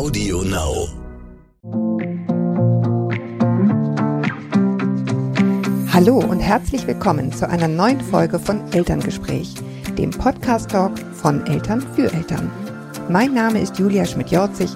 [0.00, 0.88] Audio Now.
[5.92, 9.56] Hallo und herzlich willkommen zu einer neuen Folge von Elterngespräch,
[9.98, 12.50] dem Podcast-Talk von Eltern für Eltern.
[13.10, 14.70] Mein Name ist Julia Schmidt-Jorzig.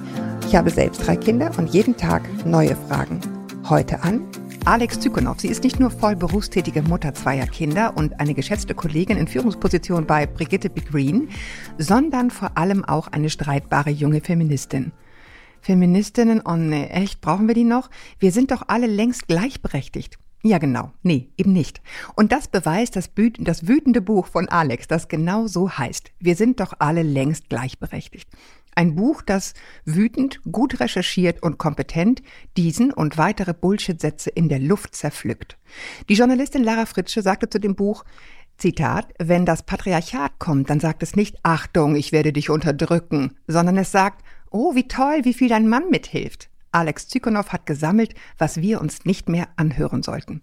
[0.47, 3.19] Ich habe selbst drei Kinder und jeden Tag neue Fragen.
[3.67, 4.29] Heute an
[4.67, 5.41] Alex Zykonow.
[5.41, 10.05] Sie ist nicht nur voll berufstätige Mutter zweier Kinder und eine geschätzte Kollegin in Führungsposition
[10.05, 10.83] bei Brigitte B.
[10.83, 11.31] Green,
[11.79, 14.93] sondern vor allem auch eine streitbare junge Feministin.
[15.65, 17.89] Feministinnen, oh nee, echt, brauchen wir die noch?
[18.19, 20.19] Wir sind doch alle längst gleichberechtigt.
[20.43, 20.93] Ja, genau.
[21.03, 21.81] Nee, eben nicht.
[22.17, 26.13] Und das beweist das, das wütende Buch von Alex, das genau so heißt.
[26.21, 28.29] Wir sind doch alle längst gleichberechtigt.
[28.75, 29.55] Ein Buch, das
[29.87, 32.23] wütend, gut recherchiert und kompetent
[32.59, 35.57] diesen und weitere Bullshit-Sätze in der Luft zerpflückt.
[36.11, 38.05] Die Journalistin Lara Fritsche sagte zu dem Buch,
[38.59, 43.79] Zitat, wenn das Patriarchat kommt, dann sagt es nicht, Achtung, ich werde dich unterdrücken, sondern
[43.79, 44.23] es sagt,
[44.55, 46.49] oh, wie toll, wie viel dein Mann mithilft.
[46.71, 50.43] Alex Zykonow hat gesammelt, was wir uns nicht mehr anhören sollten.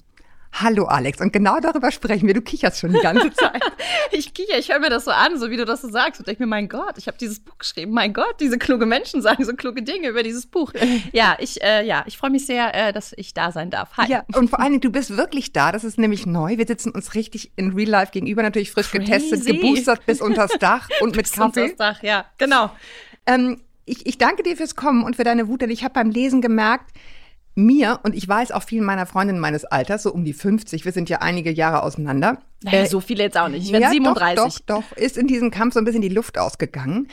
[0.53, 2.33] Hallo Alex, und genau darüber sprechen wir.
[2.33, 3.63] Du kicherst schon die ganze Zeit.
[4.11, 6.27] ich kicher, ich höre mir das so an, so wie du das so sagst und
[6.27, 7.93] denke mir, mein Gott, ich habe dieses Buch geschrieben.
[7.93, 10.73] Mein Gott, diese kluge Menschen sagen so kluge Dinge über dieses Buch.
[11.13, 13.95] Ja, ich, äh, ja, ich freue mich sehr, äh, dass ich da sein darf.
[13.97, 14.09] Hi.
[14.09, 15.71] Ja, und vor allen Dingen, du bist wirklich da.
[15.71, 16.57] Das ist nämlich neu.
[16.57, 19.05] Wir sitzen uns richtig in Real Life gegenüber, natürlich frisch Crazy.
[19.05, 21.61] getestet, geboostert bis unters Dach und mit Kaffee.
[21.61, 22.71] Bis unters Dach, ja, genau.
[23.25, 26.09] Ähm, ich, ich danke dir fürs Kommen und für deine Wut, denn ich habe beim
[26.09, 26.91] Lesen gemerkt,
[27.53, 30.93] mir, und ich weiß auch vielen meiner Freundinnen meines Alters, so um die 50, wir
[30.93, 32.37] sind ja einige Jahre auseinander.
[32.63, 33.65] Naja, äh, so viele jetzt auch nicht.
[33.65, 34.35] Ich werde ja, 37.
[34.37, 37.09] Doch, doch, doch, ist in diesem Kampf so ein bisschen die Luft ausgegangen.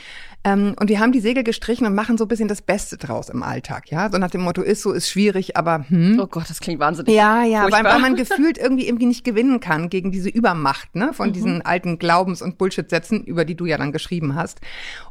[0.48, 3.28] Ähm, und wir haben die Segel gestrichen und machen so ein bisschen das Beste draus
[3.28, 4.10] im Alltag, ja.
[4.10, 6.18] So nach dem Motto, ist so, ist schwierig, aber hm.
[6.20, 7.14] Oh Gott, das klingt wahnsinnig.
[7.14, 11.12] Ja, ja, weil, weil, man gefühlt irgendwie irgendwie nicht gewinnen kann gegen diese Übermacht, ne,
[11.12, 11.32] von mhm.
[11.32, 14.60] diesen alten Glaubens- und Bullshit-Sätzen, über die du ja dann geschrieben hast.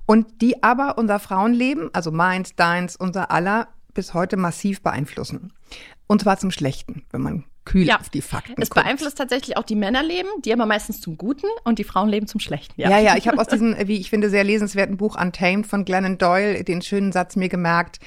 [0.06, 5.54] Und die aber unser Frauenleben, also meins, deins, unser aller, bis heute massiv beeinflussen.
[6.08, 8.00] Und zwar zum Schlechten, wenn man kühl ja.
[8.00, 8.84] auf die Fakten Es guckt.
[8.84, 12.80] beeinflusst tatsächlich auch die Männerleben, die aber meistens zum Guten und die Frauenleben zum Schlechten.
[12.80, 15.84] Ja, ja, ja ich habe aus diesem, wie ich finde, sehr lesenswerten Buch Untamed von
[15.86, 18.00] Glennon Doyle den schönen Satz mir gemerkt,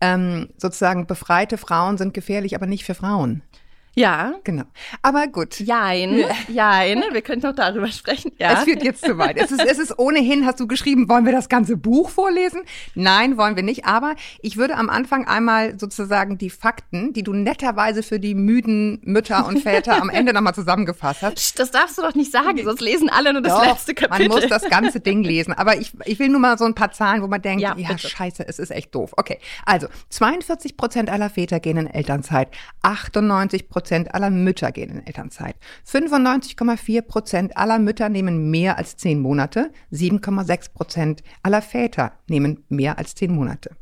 [0.00, 3.42] ähm, sozusagen befreite Frauen sind gefährlich, aber nicht für Frauen.
[3.94, 4.34] Ja.
[4.42, 4.64] Genau.
[5.02, 5.60] Aber gut.
[5.60, 7.04] Jein, jein.
[7.12, 8.32] Wir können noch darüber sprechen.
[8.38, 8.60] Ja.
[8.60, 9.36] Es wird jetzt zu weit.
[9.36, 12.62] Es ist, es ist ohnehin, hast du geschrieben, wollen wir das ganze Buch vorlesen?
[12.94, 13.86] Nein, wollen wir nicht.
[13.86, 19.00] Aber ich würde am Anfang einmal sozusagen die Fakten, die du netterweise für die müden
[19.04, 21.58] Mütter und Väter am Ende nochmal zusammengefasst hast.
[21.58, 24.28] Das darfst du doch nicht sagen, sonst lesen alle nur das doch, letzte Kapitel.
[24.28, 25.52] Man muss das ganze Ding lesen.
[25.52, 27.96] Aber ich, ich will nur mal so ein paar Zahlen, wo man denkt, ja, ja
[27.96, 29.12] scheiße, es ist echt doof.
[29.16, 32.48] Okay, also 42 Prozent aller Väter gehen in Elternzeit,
[32.82, 35.56] 98 Prozent Prozent aller Mütter gehen in Elternzeit.
[35.86, 39.72] 95,4 Prozent aller Mütter nehmen mehr als zehn Monate.
[39.92, 43.76] 7,6 Prozent aller Väter nehmen mehr als zehn Monate.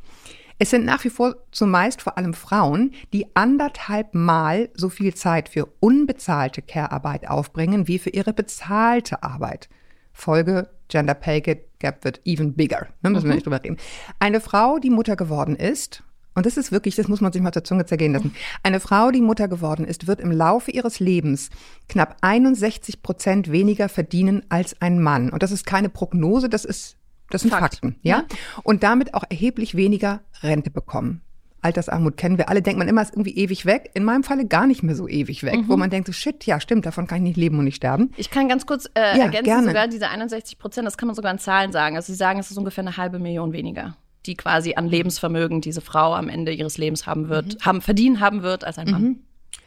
[0.59, 5.49] Es sind nach wie vor zumeist vor allem Frauen, die anderthalb Mal so viel Zeit
[5.49, 9.69] für unbezahlte Care-Arbeit aufbringen wie für ihre bezahlte Arbeit.
[10.13, 11.43] Folge Gender Pay
[11.79, 12.89] Gap wird even bigger.
[13.03, 13.35] Ne, müssen wir mhm.
[13.35, 13.77] nicht drüber reden.
[14.19, 16.03] Eine Frau, die Mutter geworden ist,
[16.35, 18.35] und das ist wirklich, das muss man sich mal zur Zunge zergehen lassen.
[18.63, 21.51] Eine Frau, die Mutter geworden ist, wird im Laufe ihres Lebens
[21.89, 25.31] knapp 61 Prozent weniger verdienen als ein Mann.
[25.31, 26.97] Und das ist keine Prognose, das ist,
[27.31, 27.63] das sind Fakt.
[27.63, 28.19] Fakten, ja?
[28.19, 28.25] ja?
[28.63, 31.23] Und damit auch erheblich weniger Rente bekommen.
[31.63, 33.91] Altersarmut kennen wir alle, denkt man immer, ist irgendwie ewig weg.
[33.95, 35.69] In meinem Falle gar nicht mehr so ewig weg, mhm.
[35.69, 38.13] wo man denkt, so shit, ja, stimmt, davon kann ich nicht leben und nicht sterben.
[38.17, 39.67] Ich kann ganz kurz äh, ja, ergänzen, gerne.
[39.69, 41.95] sogar diese 61 Prozent, das kann man sogar in Zahlen sagen.
[41.95, 45.81] Also Sie sagen, es ist ungefähr eine halbe Million weniger die quasi an Lebensvermögen diese
[45.81, 47.59] Frau am Ende ihres Lebens haben wird, mhm.
[47.61, 49.03] haben verdienen haben wird als ein Mann.
[49.03, 49.19] Mhm.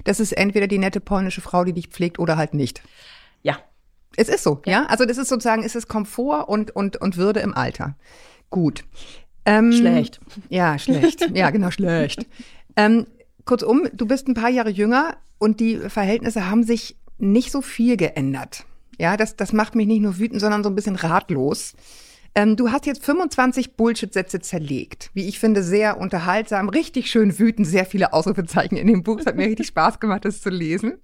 [0.04, 2.82] Das ist entweder die nette polnische Frau, die dich pflegt oder halt nicht.
[3.42, 3.58] Ja.
[4.16, 4.72] Es ist so, ja.
[4.72, 4.86] ja?
[4.86, 7.96] Also das ist sozusagen, es ist Komfort und, und, und Würde im Alter.
[8.50, 8.84] Gut.
[9.46, 10.20] Ähm, schlecht.
[10.50, 11.30] Ja, schlecht.
[11.34, 12.26] ja, genau, schlecht.
[12.76, 13.08] Ähm,
[13.46, 17.98] kurzum, du bist ein paar Jahre jünger und die Verhältnisse haben sich nicht so viel
[17.98, 18.66] geändert.
[18.98, 21.74] Ja, das, das macht mich nicht nur wütend, sondern so ein bisschen ratlos.
[22.36, 25.10] Ähm, du hast jetzt 25 Bullshit-Sätze zerlegt.
[25.14, 29.20] Wie ich finde, sehr unterhaltsam, richtig schön wütend, sehr viele Ausrufezeichen in dem Buch.
[29.20, 31.00] Es hat mir richtig Spaß gemacht, das zu lesen.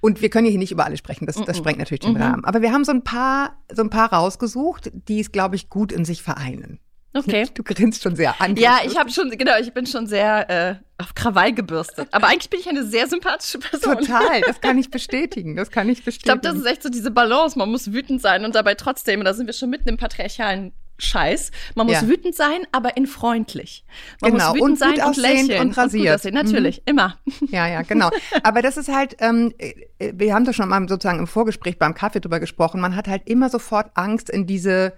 [0.00, 2.22] Und wir können hier nicht über alle sprechen, das, das sprengt natürlich den mhm.
[2.22, 2.44] Rahmen.
[2.44, 5.90] Aber wir haben so ein paar, so ein paar rausgesucht, die es, glaube ich, gut
[5.90, 6.78] in sich vereinen.
[7.26, 7.46] Okay.
[7.54, 8.56] Du grinst schon sehr an.
[8.56, 12.08] Ja, ich habe schon, genau, ich bin schon sehr äh, auf Krawall gebürstet.
[12.12, 13.98] Aber eigentlich bin ich eine sehr sympathische Person.
[13.98, 15.56] Total, das kann ich bestätigen.
[15.56, 16.36] Das kann ich bestätigen.
[16.36, 17.58] Ich glaube, das ist echt so diese Balance.
[17.58, 21.52] Man muss wütend sein und dabei trotzdem, da sind wir schon mitten im patriarchalen Scheiß.
[21.76, 22.08] Man muss ja.
[22.08, 23.84] wütend sein, aber in freundlich.
[24.20, 24.48] Man genau.
[24.48, 26.24] muss wütend und sein und lächeln und rasiert.
[26.24, 26.82] Und natürlich, mhm.
[26.86, 27.18] immer.
[27.50, 28.10] Ja, ja, genau.
[28.42, 29.54] Aber das ist halt, ähm,
[29.98, 32.80] wir haben da schon mal sozusagen im Vorgespräch beim Kaffee drüber gesprochen.
[32.80, 34.92] Man hat halt immer sofort Angst in diese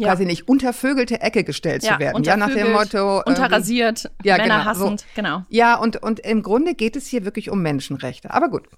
[0.00, 0.08] ja.
[0.08, 2.24] quasi nicht, untervögelte Ecke gestellt ja, zu werden.
[2.24, 3.22] Ja, nach dem Motto.
[3.24, 5.06] Unterrasiert, ja, Männer genau, hassend, so.
[5.14, 5.44] genau.
[5.48, 8.32] Ja, und, und im Grunde geht es hier wirklich um Menschenrechte.
[8.32, 8.68] Aber gut.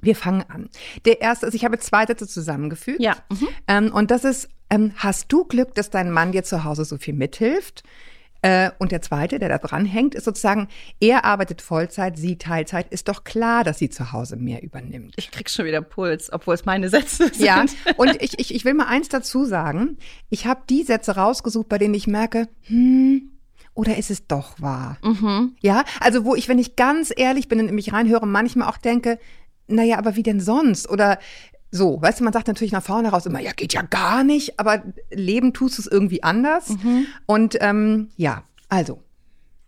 [0.00, 0.68] Wir fangen an.
[1.06, 3.00] Der erste, also ich habe zwei Sätze zusammengefügt.
[3.00, 3.16] Ja.
[3.30, 3.48] Mhm.
[3.66, 6.98] Ähm, und das ist, ähm, hast du Glück, dass dein Mann dir zu Hause so
[6.98, 7.82] viel mithilft?
[8.42, 10.68] Äh, und der zweite, der da dran hängt, ist sozusagen,
[11.00, 12.88] er arbeitet Vollzeit, sie Teilzeit.
[12.90, 15.14] Ist doch klar, dass sie zu Hause mehr übernimmt.
[15.16, 17.44] Ich krieg schon wieder Puls, obwohl es meine Sätze sind.
[17.44, 17.64] Ja,
[17.96, 19.98] und ich, ich, ich will mal eins dazu sagen.
[20.30, 23.32] Ich habe die Sätze rausgesucht, bei denen ich merke, hm,
[23.74, 24.98] oder ist es doch wahr?
[25.02, 25.56] Mhm.
[25.60, 28.78] Ja, also wo ich, wenn ich ganz ehrlich bin und in mich reinhöre, manchmal auch
[28.78, 29.18] denke,
[29.68, 30.88] naja, aber wie denn sonst?
[30.88, 31.18] Oder
[31.70, 34.58] so, weißt du, man sagt natürlich nach vorne raus immer, ja, geht ja gar nicht,
[34.58, 36.70] aber leben tust du es irgendwie anders.
[36.70, 37.06] Mhm.
[37.26, 39.02] Und ähm, ja, also,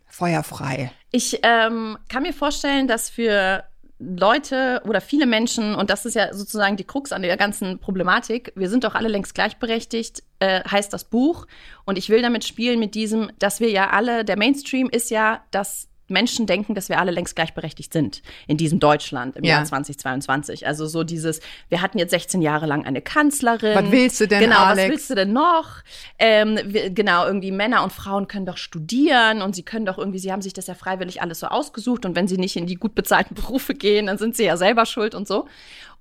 [0.07, 0.91] feuerfrei.
[1.11, 3.63] Ich ähm, kann mir vorstellen, dass für
[3.99, 8.51] Leute oder viele Menschen, und das ist ja sozusagen die Krux an der ganzen Problematik,
[8.55, 11.45] wir sind doch alle längst gleichberechtigt, äh, heißt das Buch.
[11.85, 15.43] Und ich will damit spielen mit diesem, dass wir ja alle, der Mainstream ist ja,
[15.51, 19.55] dass Menschen denken, dass wir alle längst gleichberechtigt sind in diesem Deutschland im ja.
[19.55, 20.67] Jahr 2022.
[20.67, 23.75] Also so dieses, wir hatten jetzt 16 Jahre lang eine Kanzlerin.
[23.75, 24.83] Was willst du denn, Genau, Alex?
[24.83, 25.81] was willst du denn noch?
[26.19, 30.19] Ähm, wir, genau, irgendwie Männer und Frauen können doch studieren und sie können doch irgendwie,
[30.19, 32.75] sie haben sich das ja freiwillig alles so ausgesucht und wenn sie nicht in die
[32.75, 35.47] gut bezahlten Berufe gehen, dann sind sie ja selber schuld und so.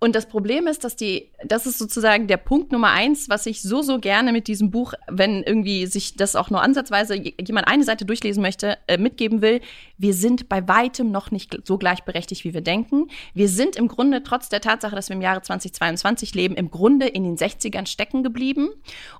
[0.02, 3.61] Und das Problem ist, dass die, das ist sozusagen der Punkt Nummer eins, was ich
[3.61, 7.85] so, so gerne mit diesem Buch, wenn irgendwie sich das auch nur ansatzweise jemand eine
[7.85, 9.61] Seite durchlesen möchte, äh, mitgeben will.
[9.99, 13.08] Wir sind bei weitem noch nicht so gleichberechtigt, wie wir denken.
[13.35, 17.06] Wir sind im Grunde, trotz der Tatsache, dass wir im Jahre 2022 leben, im Grunde
[17.06, 18.70] in den 60ern stecken geblieben.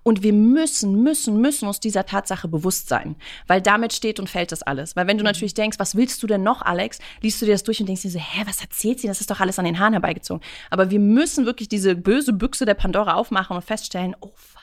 [0.03, 3.17] Und wir müssen, müssen, müssen uns dieser Tatsache bewusst sein.
[3.47, 4.97] Weil damit steht und fällt das alles.
[4.97, 5.29] Weil wenn du mhm.
[5.29, 8.01] natürlich denkst, was willst du denn noch, Alex, liest du dir das durch und denkst
[8.01, 9.09] dir so, hä, was erzählt sie?
[9.09, 10.43] Das ist doch alles an den Haaren herbeigezogen.
[10.71, 14.63] Aber wir müssen wirklich diese böse Büchse der Pandora aufmachen und feststellen, oh fuck,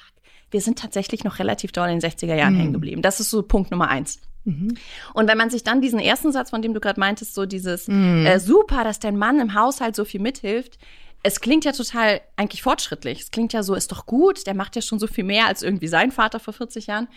[0.51, 2.59] wir sind tatsächlich noch relativ doll in den 60er Jahren mhm.
[2.59, 3.01] hängen geblieben.
[3.01, 4.19] Das ist so Punkt Nummer eins.
[4.45, 4.77] Mhm.
[5.13, 7.87] Und wenn man sich dann diesen ersten Satz, von dem du gerade meintest, so dieses
[7.87, 8.25] mhm.
[8.25, 10.77] äh, super, dass dein Mann im Haushalt so viel mithilft,
[11.23, 13.21] es klingt ja total eigentlich fortschrittlich.
[13.21, 15.63] Es klingt ja so, ist doch gut, der macht ja schon so viel mehr als
[15.63, 17.09] irgendwie sein Vater vor 40 Jahren.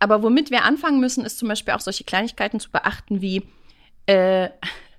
[0.00, 3.44] Aber womit wir anfangen müssen, ist zum Beispiel auch solche Kleinigkeiten zu beachten wie,
[4.06, 4.48] äh,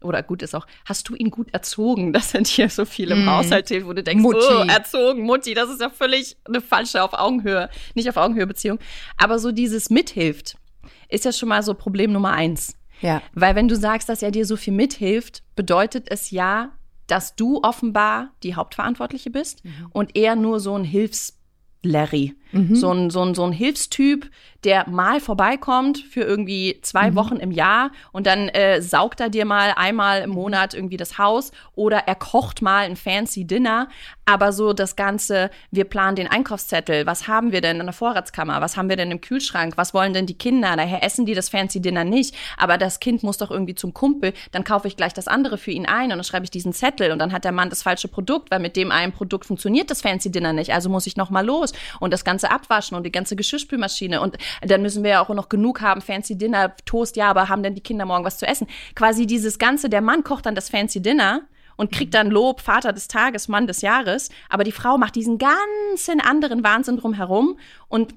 [0.05, 3.25] oder gut ist auch, hast du ihn gut erzogen, dass er dir so viel im
[3.25, 3.29] mm.
[3.29, 4.39] Haushalt hilft, wo du denkst, Mutti.
[4.49, 8.79] oh, erzogen, Mutti, das ist ja völlig eine falsche auf Augenhöhe, nicht auf Augenhöhe Beziehung.
[9.17, 10.57] Aber so dieses mithilft,
[11.09, 12.77] ist ja schon mal so Problem Nummer eins.
[13.01, 13.21] Ja.
[13.33, 16.71] Weil wenn du sagst, dass er dir so viel mithilft, bedeutet es ja,
[17.07, 19.87] dass du offenbar die Hauptverantwortliche bist mhm.
[19.91, 21.37] und er nur so ein Hilfs
[21.83, 22.35] Larry.
[22.55, 22.75] Mhm.
[22.75, 24.29] So, ein, so, ein, so ein Hilfstyp,
[24.63, 27.15] der mal vorbeikommt für irgendwie zwei mhm.
[27.15, 31.17] Wochen im Jahr und dann äh, saugt er dir mal einmal im Monat irgendwie das
[31.17, 33.89] Haus oder er kocht mal ein fancy Dinner.
[34.27, 37.05] Aber so das Ganze, wir planen den Einkaufszettel.
[37.05, 38.59] Was haben wir denn in der Vorratskammer?
[38.59, 39.77] Was haben wir denn im Kühlschrank?
[39.77, 40.75] Was wollen denn die Kinder?
[40.75, 42.35] Daher essen die das fancy Dinner nicht.
[42.57, 44.33] Aber das Kind muss doch irgendwie zum Kumpel.
[44.51, 47.11] Dann kaufe ich gleich das andere für ihn ein und dann schreibe ich diesen Zettel
[47.11, 50.01] und dann hat der Mann das falsche Produkt, weil mit dem einen Produkt funktioniert das
[50.01, 50.73] fancy Dinner nicht.
[50.73, 54.37] Also muss ich noch mal los und das ganze abwaschen und die ganze Geschirrspülmaschine und
[54.61, 57.75] dann müssen wir ja auch noch genug haben, fancy Dinner, Toast, ja, aber haben denn
[57.75, 58.67] die Kinder morgen was zu essen?
[58.95, 61.41] Quasi dieses ganze, der Mann kocht dann das fancy Dinner
[61.77, 65.37] und kriegt dann Lob, Vater des Tages, Mann des Jahres, aber die Frau macht diesen
[65.37, 68.15] ganzen anderen Wahnsinn drumherum und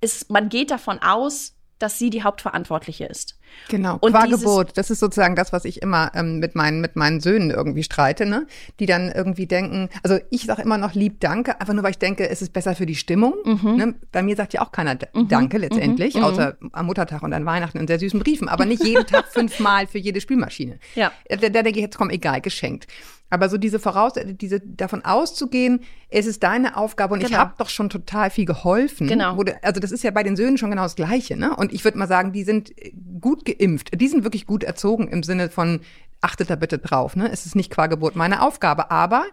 [0.00, 3.38] ist, man geht davon aus, dass sie die Hauptverantwortliche ist.
[3.68, 4.76] Genau, und qua Geburt.
[4.76, 8.26] Das ist sozusagen das, was ich immer ähm, mit, meinen, mit meinen Söhnen irgendwie streite,
[8.26, 8.46] ne?
[8.80, 11.98] Die dann irgendwie denken, also ich sage immer noch lieb Danke, einfach nur, weil ich
[11.98, 13.34] denke, es ist besser für die Stimmung.
[13.44, 13.76] Mhm.
[13.76, 13.94] Ne?
[14.12, 15.28] Bei mir sagt ja auch keiner mhm.
[15.28, 16.24] Danke letztendlich, mhm.
[16.24, 19.86] außer am Muttertag und an Weihnachten in sehr süßen Briefen, aber nicht jeden Tag fünfmal
[19.86, 20.78] für jede Spülmaschine.
[20.94, 21.12] Ja.
[21.28, 22.86] Da, da denke ich jetzt, komm, egal, geschenkt.
[23.34, 27.32] Aber so diese Voraus, diese davon auszugehen, es ist deine Aufgabe und genau.
[27.32, 29.08] ich habe doch schon total viel geholfen.
[29.08, 29.42] Genau.
[29.42, 31.56] Du, also das ist ja bei den Söhnen schon genau das Gleiche, ne?
[31.56, 32.72] Und ich würde mal sagen, die sind
[33.20, 34.00] gut geimpft.
[34.00, 35.80] Die sind wirklich gut erzogen im Sinne von,
[36.20, 37.28] achtet da bitte drauf, ne?
[37.32, 38.92] Es ist nicht qua Geburt meine Aufgabe.
[38.92, 39.24] Aber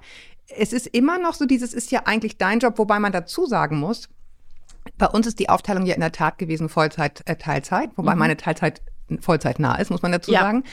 [0.58, 3.78] es ist immer noch so, dieses ist ja eigentlich dein Job, wobei man dazu sagen
[3.78, 4.10] muss,
[4.98, 8.20] bei uns ist die Aufteilung ja in der Tat gewesen Vollzeit, äh, Teilzeit, wobei mhm.
[8.20, 8.82] meine Teilzeit
[9.20, 10.42] Vollzeit nah ist, muss man dazu ja.
[10.42, 10.64] sagen.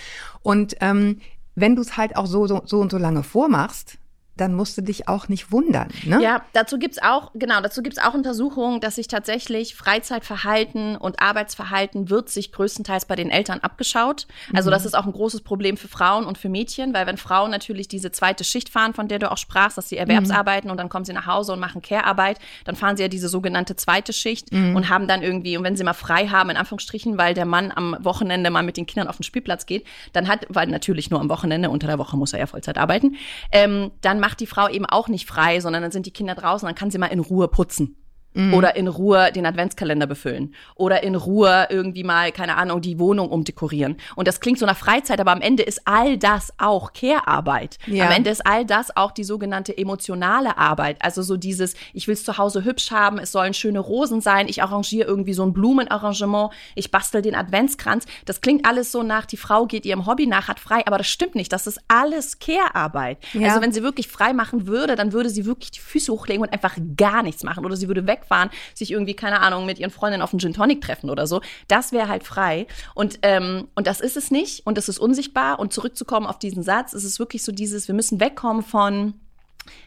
[0.43, 1.21] Und ähm,
[1.61, 3.99] wenn du es halt auch so, so, so und so lange vormachst,
[4.41, 5.89] dann musst du dich auch nicht wundern.
[6.05, 6.23] Ne?
[6.23, 12.11] Ja, dazu gibt's auch, genau, dazu gibt's auch Untersuchungen, dass sich tatsächlich Freizeitverhalten und Arbeitsverhalten
[12.11, 14.27] wird sich größtenteils bei den Eltern abgeschaut.
[14.55, 14.73] Also mhm.
[14.73, 17.89] das ist auch ein großes Problem für Frauen und für Mädchen, weil wenn Frauen natürlich
[17.89, 20.73] diese zweite Schicht fahren, von der du auch sprachst, dass sie Erwerbsarbeiten mhm.
[20.73, 23.77] und dann kommen sie nach Hause und machen Care-Arbeit, dann fahren sie ja diese sogenannte
[23.77, 24.77] zweite Schicht mhm.
[24.77, 27.73] und haben dann irgendwie, und wenn sie mal frei haben, in Anführungsstrichen, weil der Mann
[27.75, 31.21] am Wochenende mal mit den Kindern auf den Spielplatz geht, dann hat, weil natürlich nur
[31.21, 33.17] am Wochenende, unter der Woche muss er ja Vollzeit arbeiten,
[33.53, 36.67] ähm, dann macht die Frau eben auch nicht frei, sondern dann sind die Kinder draußen,
[36.67, 37.97] dann kann sie mal in Ruhe putzen.
[38.39, 38.55] Mhm.
[38.55, 40.55] Oder in Ruhe den Adventskalender befüllen.
[40.77, 43.97] Oder in Ruhe irgendwie mal, keine Ahnung, die Wohnung umdekorieren.
[44.15, 47.79] Und das klingt so nach Freizeit, aber am Ende ist all das auch Care-Arbeit.
[47.87, 48.07] Ja.
[48.07, 50.99] Am Ende ist all das auch die sogenannte emotionale Arbeit.
[51.01, 54.47] Also so dieses, ich will es zu Hause hübsch haben, es sollen schöne Rosen sein,
[54.47, 58.07] ich arrangiere irgendwie so ein Blumenarrangement, ich bastel den Adventskranz.
[58.25, 61.09] Das klingt alles so nach, die Frau geht ihrem Hobby nach, hat frei, aber das
[61.09, 61.53] stimmt nicht.
[61.53, 63.19] Das ist alles Care-Arbeit.
[63.33, 63.49] Ja.
[63.49, 66.53] Also wenn sie wirklich frei machen würde, dann würde sie wirklich die Füße hochlegen und
[66.53, 67.65] einfach gar nichts machen.
[67.65, 70.53] Oder sie würde weg wegfahren, sich irgendwie, keine Ahnung, mit ihren Freundinnen auf einen Gin
[70.53, 71.41] Tonic treffen oder so.
[71.67, 72.67] Das wäre halt frei.
[72.95, 75.59] Und, ähm, und das ist es nicht und das ist unsichtbar.
[75.59, 79.15] Und zurückzukommen auf diesen Satz, ist es wirklich so dieses, wir müssen wegkommen von,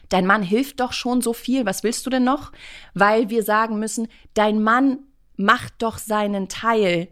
[0.08, 2.52] dein Mann hilft doch schon so viel, was willst du denn noch?
[2.94, 4.98] Weil wir sagen müssen, dein Mann
[5.36, 7.08] macht doch seinen Teil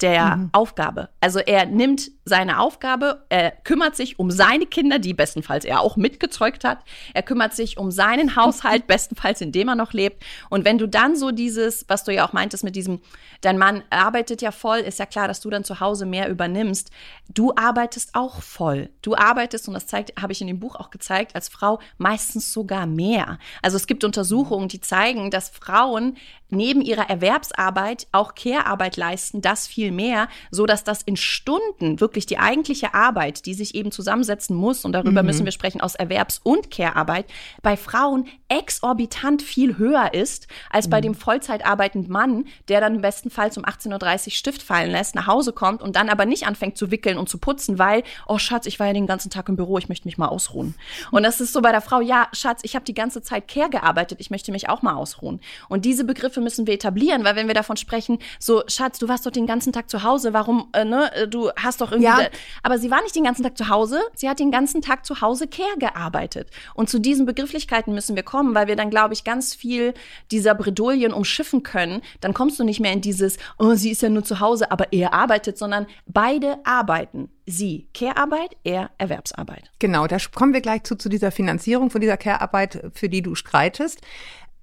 [0.00, 0.50] der mhm.
[0.52, 1.08] Aufgabe.
[1.20, 5.96] Also er nimmt seine Aufgabe, er kümmert sich um seine Kinder, die bestenfalls er auch
[5.96, 6.80] mitgezeugt hat.
[7.14, 10.22] Er kümmert sich um seinen Haushalt, bestenfalls indem er noch lebt.
[10.50, 13.00] Und wenn du dann so dieses, was du ja auch meintest mit diesem,
[13.40, 16.90] dein Mann arbeitet ja voll, ist ja klar, dass du dann zu Hause mehr übernimmst.
[17.28, 18.90] Du arbeitest auch voll.
[19.02, 22.52] Du arbeitest, und das zeigt, habe ich in dem Buch auch gezeigt, als Frau meistens
[22.52, 23.38] sogar mehr.
[23.62, 26.16] Also es gibt Untersuchungen, die zeigen, dass Frauen
[26.48, 32.26] neben ihrer Erwerbsarbeit auch Care-Arbeit leisten, das viel mehr, so dass das in Stunden wirklich
[32.26, 35.26] die eigentliche Arbeit, die sich eben zusammensetzen muss, und darüber mhm.
[35.26, 37.26] müssen wir sprechen, aus Erwerbs- und Care-Arbeit,
[37.62, 41.02] bei Frauen exorbitant viel höher ist als bei mhm.
[41.02, 45.14] dem Vollzeit arbeitenden Mann, der dann im besten Fall um 18.30 Uhr Stift fallen lässt,
[45.14, 48.38] nach Hause kommt und dann aber nicht anfängt zu wickeln und zu putzen, weil, oh
[48.38, 50.74] Schatz, ich war ja den ganzen Tag im Büro, ich möchte mich mal ausruhen.
[51.10, 53.70] Und das ist so bei der Frau, ja, Schatz, ich habe die ganze Zeit Care
[53.70, 55.40] gearbeitet, ich möchte mich auch mal ausruhen.
[55.68, 59.08] Und diese Begriffe Begriffe müssen wir etablieren, weil wenn wir davon sprechen, so Schatz, du
[59.08, 62.08] warst doch den ganzen Tag zu Hause, warum, äh, ne, äh, du hast doch irgendwie,
[62.08, 62.28] ja.
[62.62, 65.20] aber sie war nicht den ganzen Tag zu Hause, sie hat den ganzen Tag zu
[65.20, 66.50] Hause Care gearbeitet.
[66.74, 69.94] Und zu diesen Begrifflichkeiten müssen wir kommen, weil wir dann, glaube ich, ganz viel
[70.30, 72.02] dieser Bredouillen umschiffen können.
[72.20, 74.92] Dann kommst du nicht mehr in dieses, oh, sie ist ja nur zu Hause, aber
[74.92, 77.30] er arbeitet, sondern beide arbeiten.
[77.48, 79.70] Sie Care-Arbeit, er Erwerbsarbeit.
[79.78, 83.36] Genau, da kommen wir gleich zu, zu dieser Finanzierung von dieser Care-Arbeit, für die du
[83.36, 84.00] streitest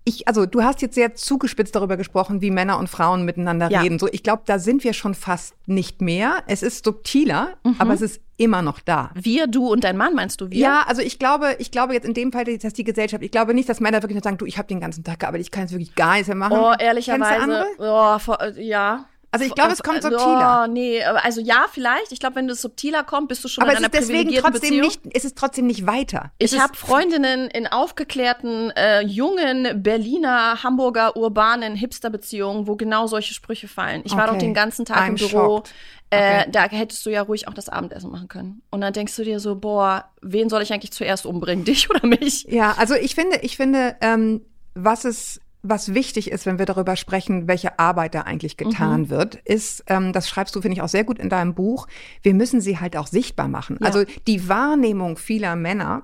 [0.05, 3.81] ich, also du hast jetzt sehr zugespitzt darüber gesprochen, wie Männer und Frauen miteinander ja.
[3.81, 3.99] reden.
[3.99, 6.43] So, ich glaube, da sind wir schon fast nicht mehr.
[6.47, 7.75] Es ist subtiler, mhm.
[7.77, 9.11] aber es ist immer noch da.
[9.13, 10.57] Wir, du und dein Mann, meinst du wir?
[10.57, 13.53] Ja, also ich glaube, ich glaube jetzt in dem Fall, dass die Gesellschaft, ich glaube
[13.53, 15.63] nicht, dass Männer wirklich nur sagen, du, ich habe den ganzen Tag gearbeitet, ich kann
[15.63, 16.57] jetzt wirklich gar nichts mehr machen.
[16.59, 20.65] Oh, ehrlicherweise, oh, vor, ja, also ich glaube, es kommt subtiler.
[20.67, 22.11] Oh, nee, also ja, vielleicht.
[22.11, 24.31] Ich glaube, wenn es subtiler kommt, bist du schon Aber in einer es ist deswegen
[24.35, 24.81] trotzdem Beziehung.
[24.81, 26.31] nicht, ist es trotzdem nicht weiter.
[26.37, 33.67] Ich habe Freundinnen in aufgeklärten, äh, jungen Berliner, Hamburger, urbanen Hipster-Beziehungen, wo genau solche Sprüche
[33.67, 34.03] fallen.
[34.05, 34.21] Ich okay.
[34.21, 35.63] war doch den ganzen Tag I'm im Büro.
[36.11, 36.51] Äh, okay.
[36.51, 38.61] Da hättest du ja ruhig auch das Abendessen machen können.
[38.69, 42.05] Und dann denkst du dir so, boah, wen soll ich eigentlich zuerst umbringen, dich oder
[42.05, 42.43] mich?
[42.43, 44.41] Ja, also ich finde, ich finde, ähm,
[44.75, 49.09] was es was wichtig ist, wenn wir darüber sprechen, welche Arbeit da eigentlich getan mhm.
[49.09, 51.87] wird, ist, ähm, das schreibst du, finde ich, auch sehr gut in deinem Buch,
[52.21, 53.77] wir müssen sie halt auch sichtbar machen.
[53.79, 53.87] Ja.
[53.87, 56.03] Also die Wahrnehmung vieler Männer,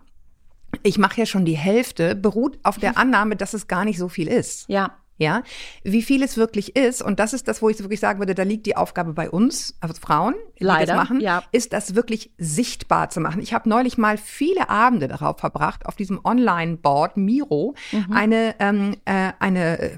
[0.84, 4.08] ich mache ja schon die Hälfte, beruht auf der Annahme, dass es gar nicht so
[4.08, 4.66] viel ist.
[4.70, 5.44] Ja ja,
[5.84, 8.44] wie viel es wirklich ist, und das ist das, wo ich wirklich sagen würde, da
[8.44, 11.44] liegt die Aufgabe bei uns, also Frauen, die Leider, das machen, ja.
[11.52, 13.42] ist das wirklich sichtbar zu machen.
[13.42, 18.14] Ich habe neulich mal viele Abende darauf verbracht, auf diesem Online-Board Miro mhm.
[18.14, 19.98] eine, ähm, äh, eine äh,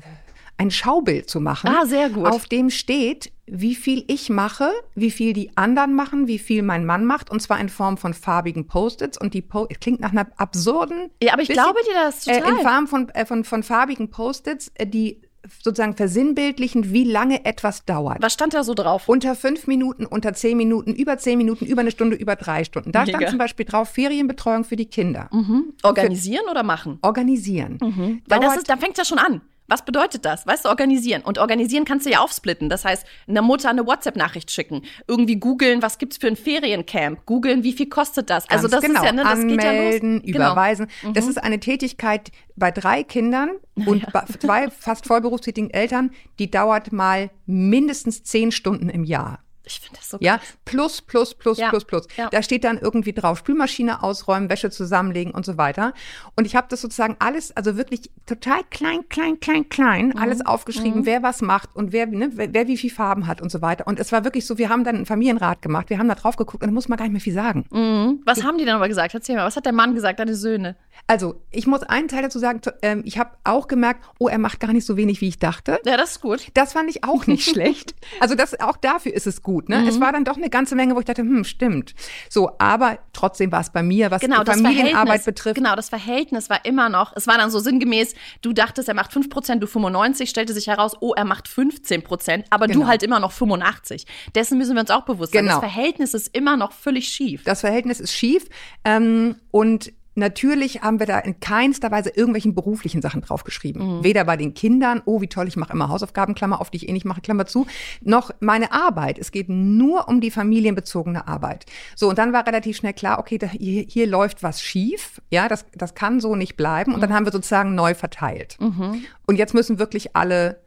[0.57, 1.71] ein Schaubild zu machen.
[1.71, 2.27] Ah, sehr gut.
[2.27, 6.85] Auf dem steht, wie viel ich mache, wie viel die anderen machen, wie viel mein
[6.85, 9.19] Mann macht, und zwar in Form von farbigen Post-its.
[9.19, 11.11] Und die po klingt nach einer absurden.
[11.21, 12.43] Ja, aber ich bisschen, glaube dir das total.
[12.43, 15.21] Äh, in Form von, äh, von, von farbigen Post-its, äh, die
[15.61, 18.21] sozusagen versinnbildlichen, wie lange etwas dauert.
[18.21, 19.09] Was stand da so drauf?
[19.09, 22.91] Unter fünf Minuten, unter zehn Minuten, über zehn Minuten, über eine Stunde, über drei Stunden.
[22.91, 23.17] Da Mega.
[23.17, 25.29] stand zum Beispiel drauf Ferienbetreuung für die Kinder.
[25.33, 25.73] Mhm.
[25.83, 26.99] Organisieren Für, oder machen?
[27.01, 27.79] Organisieren.
[27.81, 28.21] Mhm.
[28.27, 29.41] Weil das ist, da fängt ja schon an.
[29.71, 30.45] Was bedeutet das?
[30.45, 31.21] Weißt du, organisieren.
[31.21, 32.67] Und organisieren kannst du ja aufsplitten.
[32.67, 34.81] Das heißt, einer Mutter eine WhatsApp-Nachricht schicken.
[35.07, 37.25] Irgendwie googeln, was gibt's für ein Feriencamp?
[37.25, 38.49] Googeln, wie viel kostet das?
[38.49, 38.99] Also Ganz also das genau.
[38.99, 40.01] ist ja, ne, das Anmelden, geht ja los.
[40.01, 40.51] Genau.
[40.51, 40.87] überweisen.
[40.99, 41.13] Genau.
[41.13, 43.51] Das ist eine Tätigkeit bei drei Kindern
[43.85, 44.25] und ja.
[44.39, 49.39] zwei fast vollberufstätigen Eltern, die dauert mal mindestens zehn Stunden im Jahr.
[49.63, 51.69] Ich finde das so Ja, plus, plus, plus, ja.
[51.69, 52.07] plus, plus.
[52.17, 52.29] Ja.
[52.29, 55.93] Da steht dann irgendwie drauf, Spülmaschine ausräumen, Wäsche zusammenlegen und so weiter.
[56.35, 60.17] Und ich habe das sozusagen alles, also wirklich total klein, klein, klein, klein, mhm.
[60.17, 61.05] alles aufgeschrieben, mhm.
[61.05, 63.85] wer was macht und wer, ne, wer, wer wie viel Farben hat und so weiter.
[63.87, 66.37] Und es war wirklich so, wir haben dann einen Familienrat gemacht, wir haben da drauf
[66.37, 67.65] geguckt und da muss man gar nicht mehr viel sagen.
[67.71, 68.21] Mhm.
[68.25, 69.13] Was die, haben die dann aber gesagt?
[69.13, 70.75] Erzähl mal, was hat der Mann gesagt, deine Söhne?
[71.07, 74.59] Also, ich muss einen Teil dazu sagen, ähm, ich habe auch gemerkt, oh, er macht
[74.59, 75.79] gar nicht so wenig, wie ich dachte.
[75.85, 76.47] Ja, das ist gut.
[76.53, 77.95] Das fand ich auch nicht schlecht.
[78.19, 79.69] Also, das, auch dafür ist es gut.
[79.69, 79.79] Ne?
[79.79, 79.87] Mhm.
[79.87, 81.93] Es war dann doch eine ganze Menge, wo ich dachte, hm, stimmt.
[82.29, 85.55] So, aber trotzdem war es bei mir, was genau, Familienarbeit betrifft.
[85.55, 89.13] Genau, das Verhältnis war immer noch, es war dann so sinngemäß, du dachtest, er macht
[89.13, 92.81] 5 Prozent, du 95, stellte sich heraus, oh, er macht 15 Prozent, aber genau.
[92.81, 94.05] du halt immer noch 85.
[94.35, 95.45] Dessen müssen wir uns auch bewusst sein.
[95.45, 95.59] Genau.
[95.59, 97.43] Das Verhältnis ist immer noch völlig schief.
[97.43, 98.47] Das Verhältnis ist schief.
[98.83, 103.97] Ähm, und Natürlich haben wir da in keinster Weise irgendwelchen beruflichen Sachen draufgeschrieben.
[103.97, 104.03] Mhm.
[104.03, 106.89] Weder bei den Kindern, oh, wie toll, ich mache immer Hausaufgaben, Klammer auf, die ich
[106.89, 107.65] eh nicht mache, Klammer zu,
[108.01, 109.17] noch meine Arbeit.
[109.17, 111.65] Es geht nur um die familienbezogene Arbeit.
[111.95, 115.21] So, und dann war relativ schnell klar, okay, da, hier, hier, läuft was schief.
[115.29, 116.91] Ja, das, das kann so nicht bleiben.
[116.91, 117.01] Und mhm.
[117.01, 118.57] dann haben wir sozusagen neu verteilt.
[118.59, 119.05] Mhm.
[119.25, 120.59] Und jetzt müssen wirklich alle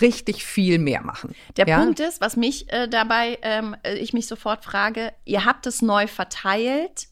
[0.00, 1.34] richtig viel mehr machen.
[1.56, 1.78] Der ja?
[1.78, 5.82] Punkt ist, was mich äh, dabei, ähm, äh, ich mich sofort frage, ihr habt es
[5.82, 7.08] neu verteilt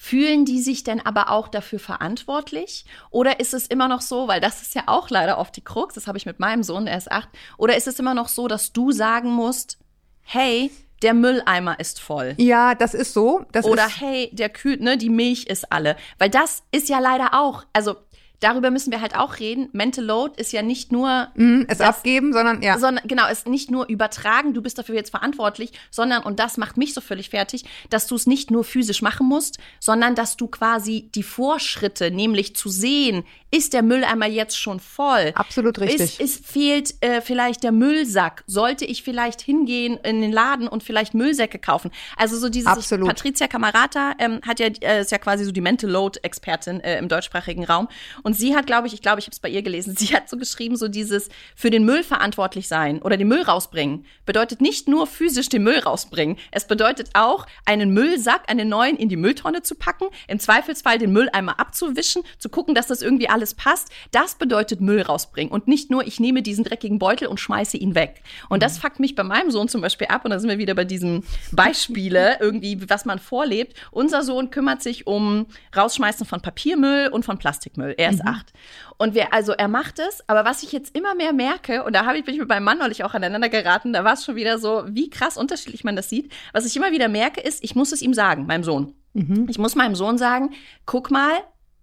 [0.00, 2.84] Fühlen die sich denn aber auch dafür verantwortlich?
[3.10, 5.96] Oder ist es immer noch so, weil das ist ja auch leider oft die Krux,
[5.96, 8.46] das habe ich mit meinem Sohn, der ist acht, oder ist es immer noch so,
[8.46, 9.76] dass du sagen musst,
[10.22, 10.70] hey,
[11.02, 12.34] der Mülleimer ist voll.
[12.38, 13.44] Ja, das ist so.
[13.50, 15.96] Das Oder ist hey, der Kühl, ne, die Milch ist alle.
[16.18, 17.96] Weil das ist ja leider auch, also
[18.40, 19.68] darüber müssen wir halt auch reden.
[19.72, 22.78] Mental Load ist ja nicht nur mm, es das, abgeben, sondern ja.
[22.78, 26.56] Sondern genau, es ist nicht nur übertragen, du bist dafür jetzt verantwortlich, sondern und das
[26.56, 30.36] macht mich so völlig fertig, dass du es nicht nur physisch machen musst, sondern dass
[30.36, 35.32] du quasi die Vorschritte, nämlich zu sehen, ist der Mülleimer jetzt schon voll?
[35.34, 36.00] Absolut richtig.
[36.00, 38.44] Ist, ist fehlt äh, vielleicht der Müllsack?
[38.46, 41.90] Sollte ich vielleicht hingehen in den Laden und vielleicht Müllsäcke kaufen?
[42.16, 43.08] Also so dieses Absolut.
[43.08, 46.98] Patricia Camarata ähm, hat ja äh, ist ja quasi so die Mental Load Expertin äh,
[46.98, 47.88] im deutschsprachigen Raum
[48.22, 50.28] und sie hat, glaube ich, ich glaube, ich habe es bei ihr gelesen, sie hat
[50.28, 54.88] so geschrieben, so dieses für den Müll verantwortlich sein oder den Müll rausbringen bedeutet nicht
[54.88, 56.36] nur physisch den Müll rausbringen.
[56.50, 61.12] Es bedeutet auch, einen Müllsack, einen neuen in die Mülltonne zu packen, im Zweifelsfall den
[61.12, 63.90] Mülleimer abzuwischen, zu gucken, dass das irgendwie alles passt.
[64.10, 67.94] Das bedeutet Müll rausbringen und nicht nur, ich nehme diesen dreckigen Beutel und schmeiße ihn
[67.94, 68.22] weg.
[68.48, 68.82] Und das mhm.
[68.82, 71.22] fuckt mich bei meinem Sohn zum Beispiel ab und da sind wir wieder bei diesem
[71.52, 73.74] Beispiele irgendwie, was man vorlebt.
[73.90, 77.94] Unser Sohn kümmert sich um Rausschmeißen von Papiermüll und von Plastikmüll.
[77.96, 78.30] Er ist ist mhm.
[78.30, 78.52] acht.
[78.96, 82.04] Und wer, also er macht es, aber was ich jetzt immer mehr merke, und da
[82.04, 84.36] habe ich, bin ich mit meinem Mann neulich auch aneinander geraten, da war es schon
[84.36, 86.32] wieder so, wie krass unterschiedlich man das sieht.
[86.52, 88.94] Was ich immer wieder merke, ist, ich muss es ihm sagen, meinem Sohn.
[89.14, 89.46] Mhm.
[89.48, 90.54] Ich muss meinem Sohn sagen,
[90.86, 91.32] guck mal,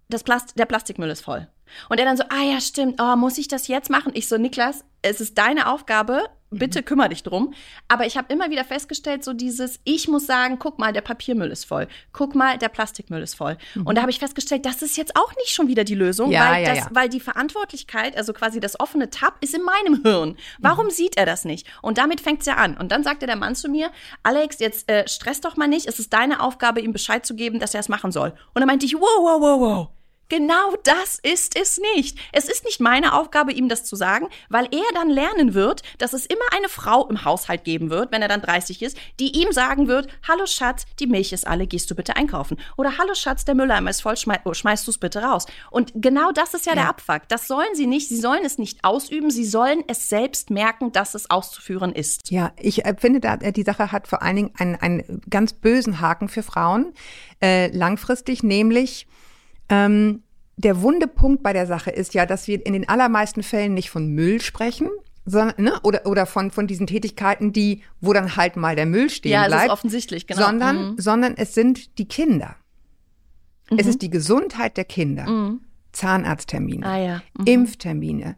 [0.08, 1.48] das Plast der Plastikmüll ist voll.
[1.88, 4.12] Und er dann so, ah ja, stimmt, oh, muss ich das jetzt machen?
[4.14, 7.54] Ich so, Niklas, es ist deine Aufgabe, bitte kümmere dich drum.
[7.88, 11.50] Aber ich habe immer wieder festgestellt, so dieses, ich muss sagen, guck mal, der Papiermüll
[11.50, 11.88] ist voll.
[12.12, 13.56] Guck mal, der Plastikmüll ist voll.
[13.74, 13.86] Mhm.
[13.86, 16.50] Und da habe ich festgestellt, das ist jetzt auch nicht schon wieder die Lösung, ja,
[16.50, 16.88] weil, ja, das, ja.
[16.92, 20.36] weil die Verantwortlichkeit, also quasi das offene Tab, ist in meinem Hirn.
[20.58, 20.90] Warum mhm.
[20.90, 21.66] sieht er das nicht?
[21.82, 22.76] Und damit fängt es ja an.
[22.76, 23.90] Und dann sagte der Mann zu mir,
[24.22, 27.60] Alex, jetzt äh, stress doch mal nicht, es ist deine Aufgabe, ihm Bescheid zu geben,
[27.60, 28.30] dass er es machen soll.
[28.54, 29.88] Und dann meinte ich, wow, wow, wow, wow.
[30.28, 32.18] Genau das ist es nicht.
[32.32, 36.12] Es ist nicht meine Aufgabe, ihm das zu sagen, weil er dann lernen wird, dass
[36.12, 39.52] es immer eine Frau im Haushalt geben wird, wenn er dann 30 ist, die ihm
[39.52, 42.58] sagen wird, hallo Schatz, die Milch ist alle, gehst du bitte einkaufen?
[42.76, 45.46] Oder hallo Schatz, der Mülleimer ist voll, schmei oh, schmeißt du es bitte raus?
[45.70, 47.22] Und genau das ist ja, ja, der Abfuck.
[47.28, 48.08] Das sollen sie nicht.
[48.08, 49.30] Sie sollen es nicht ausüben.
[49.30, 52.30] Sie sollen es selbst merken, dass es auszuführen ist.
[52.30, 55.52] Ja, ich äh, finde, da, äh, die Sache hat vor allen Dingen einen, einen ganz
[55.52, 56.92] bösen Haken für Frauen,
[57.42, 59.06] äh, langfristig, nämlich,
[59.68, 60.22] ähm,
[60.56, 63.90] der wunde Punkt bei der Sache ist ja, dass wir in den allermeisten Fällen nicht
[63.90, 64.88] von Müll sprechen,
[65.26, 69.10] sondern, ne, oder, oder von, von diesen Tätigkeiten, die, wo dann halt mal der Müll
[69.10, 69.60] stehen ja, bleibt.
[69.60, 70.46] Ja, ist offensichtlich, genau.
[70.46, 70.98] Sondern, mhm.
[70.98, 72.56] sondern es sind die Kinder.
[73.70, 73.78] Mhm.
[73.78, 75.28] Es ist die Gesundheit der Kinder.
[75.28, 75.60] Mhm.
[75.92, 77.22] Zahnarzttermine, ah, ja.
[77.38, 77.46] Mhm.
[77.46, 78.36] Impftermine,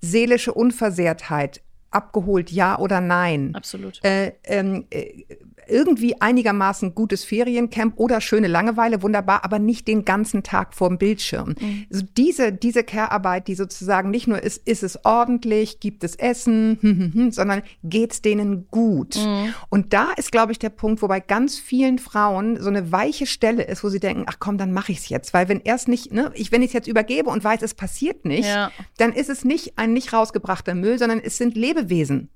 [0.00, 3.54] seelische Unversehrtheit, abgeholt, ja oder nein.
[3.54, 4.04] Absolut.
[4.04, 5.24] Äh, ähm, äh,
[5.68, 11.54] irgendwie einigermaßen gutes Feriencamp oder schöne Langeweile, wunderbar, aber nicht den ganzen Tag vorm Bildschirm.
[11.60, 11.86] Mhm.
[11.92, 16.78] Also diese, diese Care-Arbeit, die sozusagen nicht nur ist, ist es ordentlich, gibt es Essen,
[16.80, 19.16] hm, hm, hm, sondern geht's denen gut.
[19.16, 19.54] Mhm.
[19.68, 23.26] Und da ist, glaube ich, der Punkt, wo bei ganz vielen Frauen so eine weiche
[23.26, 25.34] Stelle ist, wo sie denken, ach komm, dann mache ich's jetzt.
[25.34, 28.24] Weil wenn erst nicht, ne, ich, wenn ich es jetzt übergebe und weiß, es passiert
[28.24, 28.70] nicht, ja.
[28.98, 32.30] dann ist es nicht ein nicht rausgebrachter Müll, sondern es sind Lebewesen.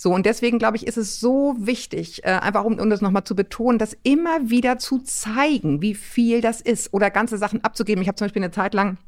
[0.00, 3.24] So, und deswegen glaube ich, ist es so wichtig, äh, einfach um, um das nochmal
[3.24, 8.00] zu betonen, das immer wieder zu zeigen, wie viel das ist oder ganze Sachen abzugeben.
[8.00, 8.98] Ich habe zum Beispiel eine Zeit lang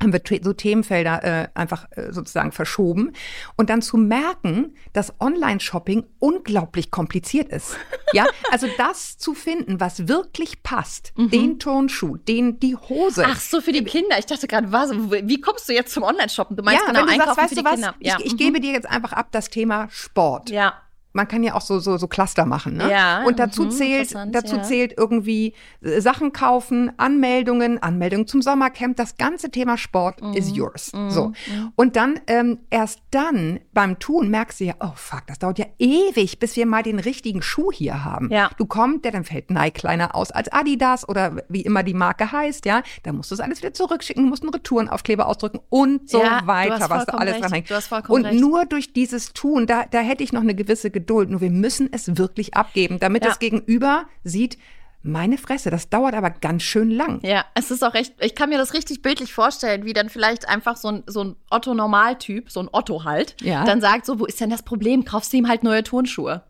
[0.00, 3.12] haben wir so Themenfelder äh, einfach äh, sozusagen verschoben
[3.56, 7.76] und dann zu merken, dass Online-Shopping unglaublich kompliziert ist.
[8.12, 11.30] Ja, also das zu finden, was wirklich passt, mhm.
[11.30, 13.24] den Turnschuh, den die Hose.
[13.24, 14.18] Ach so für die Kinder.
[14.18, 14.90] Ich dachte gerade, was?
[14.90, 16.56] Wie kommst du jetzt zum Online-Shoppen?
[16.56, 17.80] Du meinst ja, genau wenn du sagst, weißt du was?
[18.00, 18.16] Ja.
[18.18, 18.36] Ich, ich mhm.
[18.36, 20.50] gebe dir jetzt einfach ab das Thema Sport.
[20.50, 20.74] Ja.
[21.12, 22.90] Man kann ja auch so so so Cluster machen, ne?
[22.90, 24.62] Ja, und dazu mh, zählt dazu ja.
[24.62, 30.34] zählt irgendwie äh, Sachen kaufen, Anmeldungen, Anmeldungen zum Sommercamp, das ganze Thema Sport mhm.
[30.34, 30.92] is yours.
[30.92, 31.10] Mhm.
[31.10, 31.72] So mhm.
[31.74, 35.66] und dann ähm, erst dann beim Tun merkst du ja, oh fuck, das dauert ja
[35.78, 38.30] ewig, bis wir mal den richtigen Schuh hier haben.
[38.30, 38.50] Ja.
[38.56, 42.30] Du kommst, der dann fällt Nike kleiner aus als Adidas oder wie immer die Marke
[42.30, 46.22] heißt, ja, dann musst du es alles wieder zurückschicken, musst einen Retourenaufkleber ausdrücken und so
[46.22, 47.70] ja, weiter, was da alles dran hängt.
[48.08, 48.40] Und recht.
[48.40, 51.30] nur durch dieses Tun, da da hätte ich noch eine gewisse Geduld.
[51.30, 53.30] Nur wir müssen es wirklich abgeben, damit ja.
[53.30, 54.58] das Gegenüber sieht,
[55.02, 57.20] meine Fresse, das dauert aber ganz schön lang.
[57.22, 60.46] Ja, es ist auch recht, ich kann mir das richtig bildlich vorstellen, wie dann vielleicht
[60.48, 63.64] einfach so ein, so ein Otto-Normaltyp, so ein Otto halt, ja.
[63.64, 65.04] dann sagt so, wo ist denn das Problem?
[65.04, 66.42] Kaufst du ihm halt neue Turnschuhe.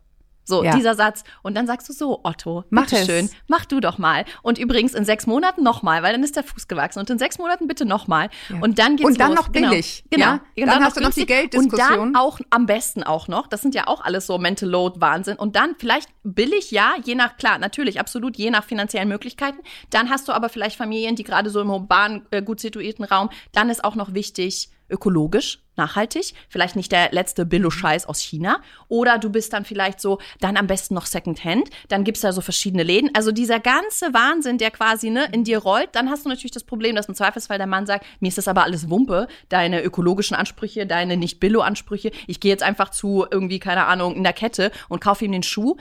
[0.43, 0.75] So, ja.
[0.75, 1.23] dieser Satz.
[1.43, 4.25] Und dann sagst du so, Otto, mach schön, mach du doch mal.
[4.41, 6.99] Und übrigens in sechs Monaten nochmal, weil dann ist der Fuß gewachsen.
[6.99, 8.29] Und in sechs Monaten bitte nochmal.
[8.49, 8.57] Ja.
[8.59, 9.39] Und dann geht's Und dann los.
[9.39, 10.03] noch billig.
[10.09, 10.25] Genau.
[10.25, 10.31] genau.
[10.55, 10.65] Ja?
[10.65, 11.99] Dann, dann hast du noch die Gelddiskussion.
[11.99, 13.47] Und dann auch am besten auch noch.
[13.47, 15.37] Das sind ja auch alles so Mental Load Wahnsinn.
[15.37, 19.59] Und dann vielleicht billig, ja, je nach, klar, natürlich, absolut, je nach finanziellen Möglichkeiten.
[19.89, 23.29] Dann hast du aber vielleicht Familien, die gerade so im urbanen, äh, gut situierten Raum.
[23.51, 28.61] Dann ist auch noch wichtig, ökologisch, nachhaltig, vielleicht nicht der letzte Billo-Scheiß aus China.
[28.87, 32.41] Oder du bist dann vielleicht so, dann am besten noch Secondhand, dann gibt's da so
[32.41, 33.09] verschiedene Läden.
[33.13, 36.63] Also dieser ganze Wahnsinn, der quasi ne, in dir rollt, dann hast du natürlich das
[36.63, 40.35] Problem, dass im Zweifelsfall der Mann sagt, mir ist das aber alles Wumpe, deine ökologischen
[40.35, 42.11] Ansprüche, deine nicht Billo-Ansprüche.
[42.27, 45.43] Ich gehe jetzt einfach zu irgendwie, keine Ahnung, in der Kette und kaufe ihm den
[45.43, 45.77] Schuh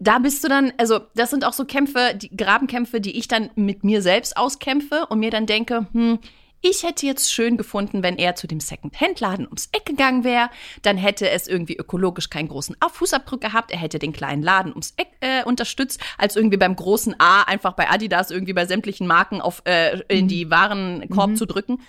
[0.00, 3.50] da bist du dann, also das sind auch so Kämpfe, die Grabenkämpfe, die ich dann
[3.54, 6.18] mit mir selbst auskämpfe und mir dann denke, hm,
[6.64, 10.48] ich hätte jetzt schön gefunden, wenn er zu dem Second-Hand-Laden ums Eck gegangen wäre.
[10.80, 13.70] Dann hätte es irgendwie ökologisch keinen großen Fußabdruck gehabt.
[13.70, 17.74] Er hätte den kleinen Laden ums Eck äh, unterstützt, als irgendwie beim großen A einfach
[17.74, 20.50] bei Adidas irgendwie bei sämtlichen Marken auf äh, in die mhm.
[20.50, 21.36] Warenkorb mhm.
[21.36, 21.82] zu drücken.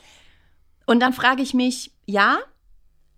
[0.85, 2.39] Und dann frage ich mich, ja,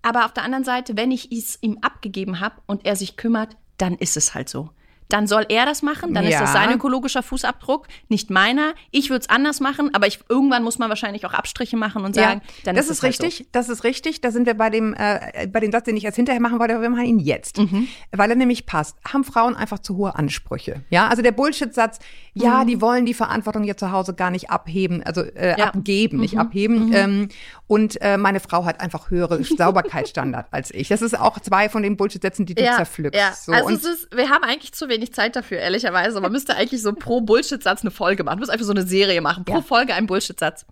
[0.03, 3.57] aber auf der anderen Seite, wenn ich es ihm abgegeben habe und er sich kümmert,
[3.77, 4.69] dann ist es halt so
[5.09, 6.31] dann soll er das machen, dann ja.
[6.31, 8.73] ist das sein ökologischer Fußabdruck, nicht meiner.
[8.91, 12.15] Ich würde es anders machen, aber ich, irgendwann muss man wahrscheinlich auch Abstriche machen und
[12.15, 13.43] sagen, ja, dann das ist es halt richtig, so.
[13.51, 14.21] das ist richtig.
[14.21, 16.73] Da sind wir bei dem äh, bei dem Satz, den ich erst hinterher machen wollte,
[16.73, 17.87] aber wir machen ihn jetzt, mhm.
[18.11, 18.97] weil er nämlich passt.
[19.05, 20.83] Haben Frauen einfach zu hohe Ansprüche?
[20.89, 21.99] Ja, also der Bullshit-Satz,
[22.33, 22.67] ja, mhm.
[22.67, 25.67] die wollen die Verantwortung hier zu Hause gar nicht abheben, also äh, ja.
[25.67, 26.39] abgeben, nicht mhm.
[26.39, 26.87] abheben.
[26.87, 26.93] Mhm.
[26.93, 27.29] Ähm,
[27.67, 30.87] und äh, meine Frau hat einfach höhere Sauberkeitsstandard als ich.
[30.87, 33.19] Das ist auch zwei von den Bullshit-Sätzen, die du zerpflückst.
[33.19, 33.33] Ja.
[33.33, 36.19] So, also ist, wir haben eigentlich zu wenig Zeit dafür, ehrlicherweise.
[36.21, 38.35] Man müsste eigentlich so pro Bullshit-Satz eine Folge machen.
[38.35, 39.45] Man muss einfach so eine Serie machen.
[39.45, 39.61] Pro ja.
[39.61, 40.65] Folge ein Bullshit-Satz.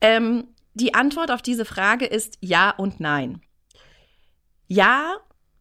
[0.00, 3.42] Ähm, die Antwort auf diese Frage ist ja und nein.
[4.68, 5.16] Ja,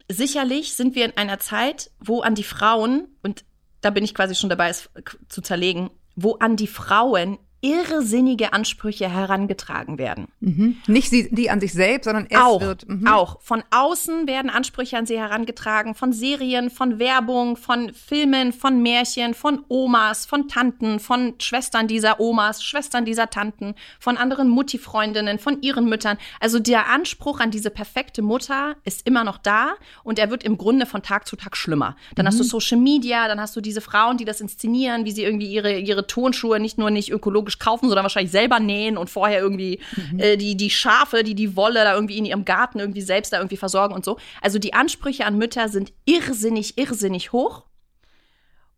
[0.09, 3.43] sicherlich sind wir in einer Zeit, wo an die Frauen, und
[3.81, 4.89] da bin ich quasi schon dabei, es
[5.27, 10.27] zu zerlegen, wo an die Frauen irrsinnige Ansprüche herangetragen werden.
[10.39, 10.77] Mhm.
[10.87, 12.89] Nicht sie, die an sich selbst, sondern es auch, wird.
[12.89, 13.07] Mhm.
[13.07, 13.39] Auch.
[13.41, 19.35] Von außen werden Ansprüche an sie herangetragen, von Serien, von Werbung, von Filmen, von Märchen,
[19.35, 25.61] von Omas, von Tanten, von Schwestern dieser Omas, Schwestern dieser Tanten, von anderen Mutti-Freundinnen, von
[25.61, 26.17] ihren Müttern.
[26.39, 30.57] Also der Anspruch an diese perfekte Mutter ist immer noch da und er wird im
[30.57, 31.95] Grunde von Tag zu Tag schlimmer.
[32.15, 32.27] Dann mhm.
[32.27, 32.49] hast du mhm.
[32.49, 36.07] Social Media, dann hast du diese Frauen, die das inszenieren, wie sie irgendwie ihre, ihre
[36.07, 39.79] Tonschuhe nicht nur nicht ökologisch ökologisch kaufen, sondern wahrscheinlich selber nähen und vorher irgendwie
[40.11, 40.19] mhm.
[40.19, 43.37] äh, die, die Schafe, die die Wolle da irgendwie in ihrem Garten irgendwie selbst da
[43.37, 44.17] irgendwie versorgen und so.
[44.41, 47.65] Also die Ansprüche an Mütter sind irrsinnig, irrsinnig hoch.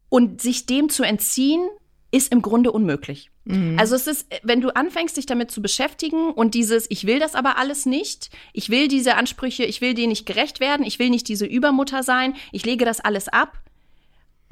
[0.10, 1.68] Und sich dem zu entziehen,
[2.12, 3.32] ist im Grunde unmöglich.
[3.46, 3.78] Mhm.
[3.80, 7.34] Also es ist, wenn du anfängst, dich damit zu beschäftigen und dieses, ich will das
[7.34, 11.10] aber alles nicht, ich will diese Ansprüche, ich will denen nicht gerecht werden, ich will
[11.10, 13.63] nicht diese Übermutter sein, ich lege das alles ab,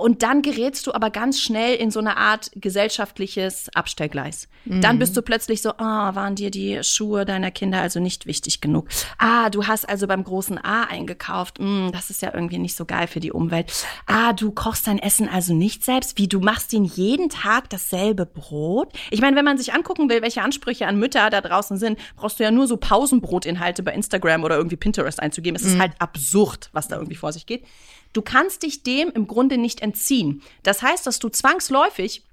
[0.01, 4.47] und dann gerätst du aber ganz schnell in so eine Art gesellschaftliches Abstellgleis.
[4.65, 4.81] Mhm.
[4.81, 8.61] Dann bist du plötzlich so, ah, waren dir die Schuhe deiner Kinder also nicht wichtig
[8.61, 8.87] genug?
[9.17, 11.59] Ah, du hast also beim großen A eingekauft.
[11.59, 13.71] Mm, das ist ja irgendwie nicht so geil für die Umwelt.
[14.07, 16.17] Ah, du kochst dein Essen also nicht selbst.
[16.17, 18.91] Wie, du machst ihnen jeden Tag dasselbe Brot?
[19.11, 22.39] Ich meine, wenn man sich angucken will, welche Ansprüche an Mütter da draußen sind, brauchst
[22.39, 25.55] du ja nur so Pausenbrotinhalte bei Instagram oder irgendwie Pinterest einzugeben.
[25.55, 25.81] Es ist mhm.
[25.81, 27.63] halt absurd, was da irgendwie vor sich geht.
[28.13, 30.41] Du kannst dich dem im Grunde nicht entziehen.
[30.63, 32.23] Das heißt, dass du zwangsläufig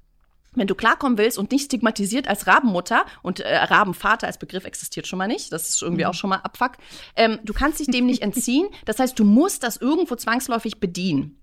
[0.53, 5.07] wenn du klarkommen willst und nicht stigmatisiert als Rabenmutter und äh, Rabenvater als Begriff existiert
[5.07, 6.09] schon mal nicht, das ist irgendwie mhm.
[6.09, 6.73] auch schon mal Abfuck,
[7.15, 8.67] ähm, du kannst dich dem nicht entziehen.
[8.85, 11.38] Das heißt, du musst das irgendwo zwangsläufig bedienen.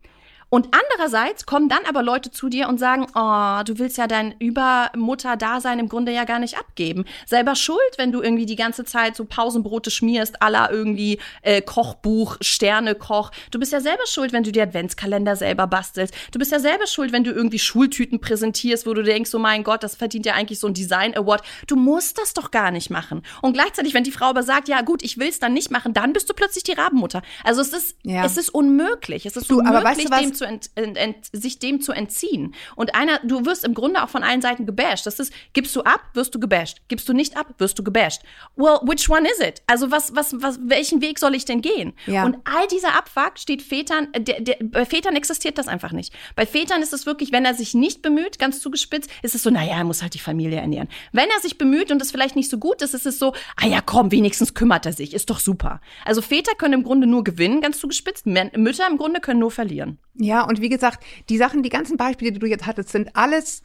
[0.48, 4.34] Und andererseits kommen dann aber Leute zu dir und sagen, oh, du willst ja dein
[4.38, 7.04] Übermutter-Dasein im Grunde ja gar nicht abgeben.
[7.26, 12.36] Selber schuld, wenn du irgendwie die ganze Zeit so Pausenbrote schmierst, aller irgendwie äh, Kochbuch,
[12.40, 13.32] Sternekoch.
[13.50, 16.14] Du bist ja selber schuld, wenn du die Adventskalender selber bastelst.
[16.30, 19.64] Du bist ja selber schuld, wenn du irgendwie Schultüten präsentierst, wo du denkst, oh mein
[19.64, 21.42] Gott, das verdient ja eigentlich so ein Design-Award.
[21.66, 23.22] Du musst das doch gar nicht machen.
[23.42, 25.92] Und gleichzeitig, wenn die Frau aber sagt, ja gut, ich will es dann nicht machen,
[25.92, 27.22] dann bist du plötzlich die Rabenmutter.
[27.42, 28.24] Also es ist, ja.
[28.24, 29.26] es ist unmöglich.
[29.26, 32.54] Es ist du, unmöglich, weißt du dem zu ent, ent, ent, sich dem zu entziehen.
[32.76, 35.06] Und einer, du wirst im Grunde auch von allen Seiten gebasht.
[35.06, 36.82] Das ist, gibst du ab, wirst du gebasht.
[36.88, 38.22] Gibst du nicht ab, wirst du gebasht.
[38.56, 39.62] Well, which one is it?
[39.66, 41.94] Also was, was, was, welchen Weg soll ich denn gehen?
[42.06, 42.24] Ja.
[42.24, 46.12] Und all dieser Abfuck steht Vätern, der, der, bei Vätern existiert das einfach nicht.
[46.34, 49.50] Bei Vätern ist es wirklich, wenn er sich nicht bemüht, ganz zugespitzt, ist es so,
[49.50, 50.88] naja, er muss halt die Familie ernähren.
[51.12, 53.66] Wenn er sich bemüht und es vielleicht nicht so gut ist, ist es so, ah
[53.66, 55.80] ja, komm, wenigstens kümmert er sich, ist doch super.
[56.04, 58.26] Also Väter können im Grunde nur gewinnen, ganz zugespitzt.
[58.26, 59.98] Mütter im Grunde können nur verlieren.
[60.18, 63.62] Ja, und wie gesagt, die Sachen, die ganzen Beispiele, die du jetzt hattest, sind alles,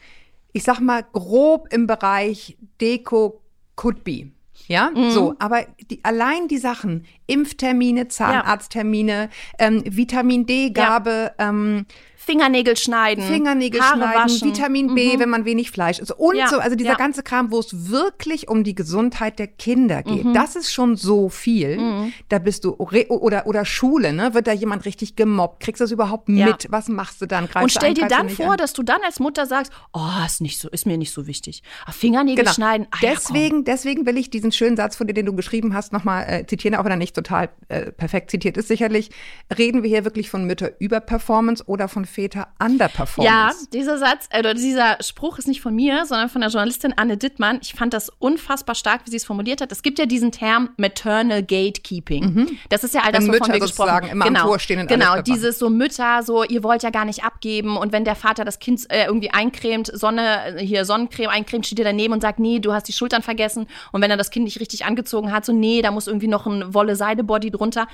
[0.53, 3.41] ich sag mal, grob im Bereich Deko
[3.75, 4.31] could be.
[4.67, 5.11] Ja, mhm.
[5.11, 9.67] so, aber die, allein die Sachen, Impftermine, Zahnarzttermine, ja.
[9.67, 11.49] ähm, Vitamin D-Gabe, ja.
[11.49, 11.85] ähm,
[12.31, 14.47] Fingernägel schneiden, Fingernägel Haare schneiden, waschen.
[14.49, 15.19] Vitamin B, mhm.
[15.19, 16.47] wenn man wenig Fleisch isst und ja.
[16.47, 16.95] so, also dieser ja.
[16.95, 20.25] ganze Kram, wo es wirklich um die Gesundheit der Kinder geht.
[20.25, 20.33] Mhm.
[20.33, 21.77] Das ist schon so viel.
[21.77, 22.13] Mhm.
[22.29, 24.33] Da bist du oder oder Schule, ne?
[24.33, 25.61] Wird da jemand richtig gemobbt?
[25.61, 26.47] Kriegst du das überhaupt ja.
[26.47, 26.67] mit?
[26.69, 27.47] Was machst du dann?
[27.47, 28.57] Greifst und stell dir dann vor, an?
[28.57, 31.63] dass du dann als Mutter sagst, oh, ist nicht so, ist mir nicht so wichtig.
[31.83, 32.53] Aber Fingernägel genau.
[32.53, 32.87] schneiden.
[32.91, 36.25] Ah, deswegen, deswegen will ich diesen schönen Satz von dir, den du geschrieben hast, nochmal
[36.27, 38.67] äh, zitieren, auch wenn er nicht total äh, perfekt zitiert ist.
[38.67, 39.11] Sicherlich
[39.57, 43.25] reden wir hier wirklich von Mütter über Performance oder von Väter Underperformance.
[43.25, 46.93] Ja, dieser Satz, äh, oder dieser Spruch ist nicht von mir, sondern von der Journalistin
[46.95, 47.59] Anne Dittmann.
[47.63, 49.71] Ich fand das unfassbar stark, wie sie es formuliert hat.
[49.71, 52.23] Es gibt ja diesen Term Maternal Gatekeeping.
[52.23, 52.57] Mhm.
[52.69, 54.07] Das ist ja all das, wovon Mütter wir gesprochen haben.
[54.09, 57.23] Immer genau, am Tor stehen genau, dieses so Mütter, so ihr wollt ja gar nicht
[57.23, 61.79] abgeben und wenn der Vater das Kind äh, irgendwie eincremt, Sonne, hier Sonnencreme eincremt, steht
[61.79, 64.45] er daneben und sagt, nee, du hast die Schultern vergessen und wenn er das Kind
[64.45, 67.87] nicht richtig angezogen hat, so nee, da muss irgendwie noch ein Wolle-Seide-Body drunter.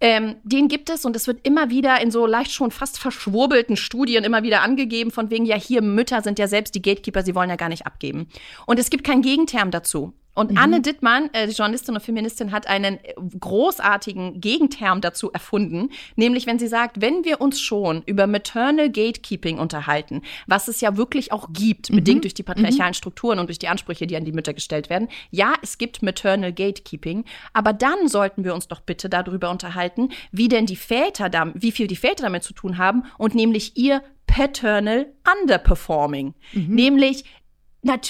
[0.00, 3.76] Ähm, den gibt es und es wird immer wieder in so leicht schon fast verschwurbelten
[3.76, 7.34] Studien immer wieder angegeben, von wegen, ja, hier Mütter sind ja selbst die Gatekeeper, sie
[7.34, 8.28] wollen ja gar nicht abgeben.
[8.66, 10.12] Und es gibt keinen Gegenterm dazu.
[10.34, 10.58] Und mhm.
[10.58, 16.46] Anne Dittmann, äh, die Journalistin und Feministin, hat einen äh, großartigen Gegenterm dazu erfunden, nämlich
[16.46, 21.32] wenn sie sagt, wenn wir uns schon über Maternal Gatekeeping unterhalten, was es ja wirklich
[21.32, 21.96] auch gibt, mhm.
[21.96, 22.94] bedingt durch die patriarchalen mhm.
[22.94, 25.08] Strukturen und durch die Ansprüche, die an die Mütter gestellt werden.
[25.30, 30.48] Ja, es gibt Maternal Gatekeeping, aber dann sollten wir uns doch bitte darüber unterhalten, wie
[30.48, 34.02] denn die Väter da, wie viel die Väter damit zu tun haben und nämlich ihr
[34.26, 35.06] Paternal
[35.40, 36.34] Underperforming.
[36.52, 36.74] Mhm.
[36.74, 37.24] Nämlich,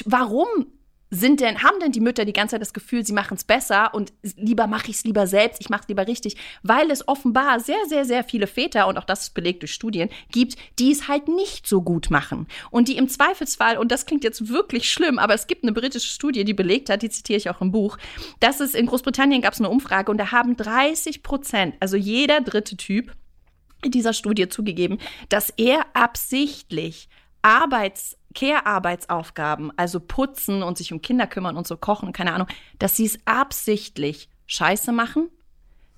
[0.06, 0.46] warum
[1.14, 3.94] sind denn, haben denn die Mütter die ganze Zeit das Gefühl, sie machen es besser
[3.94, 7.60] und lieber mache ich es lieber selbst, ich mache es lieber richtig, weil es offenbar
[7.60, 11.08] sehr, sehr, sehr viele Väter, und auch das ist belegt durch Studien, gibt, die es
[11.08, 12.46] halt nicht so gut machen.
[12.70, 16.08] Und die im Zweifelsfall, und das klingt jetzt wirklich schlimm, aber es gibt eine britische
[16.08, 17.96] Studie, die belegt hat, die zitiere ich auch im Buch,
[18.40, 22.40] dass es in Großbritannien gab es eine Umfrage und da haben 30 Prozent, also jeder
[22.40, 23.12] dritte Typ,
[23.84, 24.98] in dieser Studie zugegeben,
[25.28, 27.08] dass er absichtlich
[27.44, 32.96] Arbeits Care-Arbeitsaufgaben, also putzen und sich um Kinder kümmern und so kochen, keine Ahnung, dass
[32.96, 35.28] sie es absichtlich scheiße machen,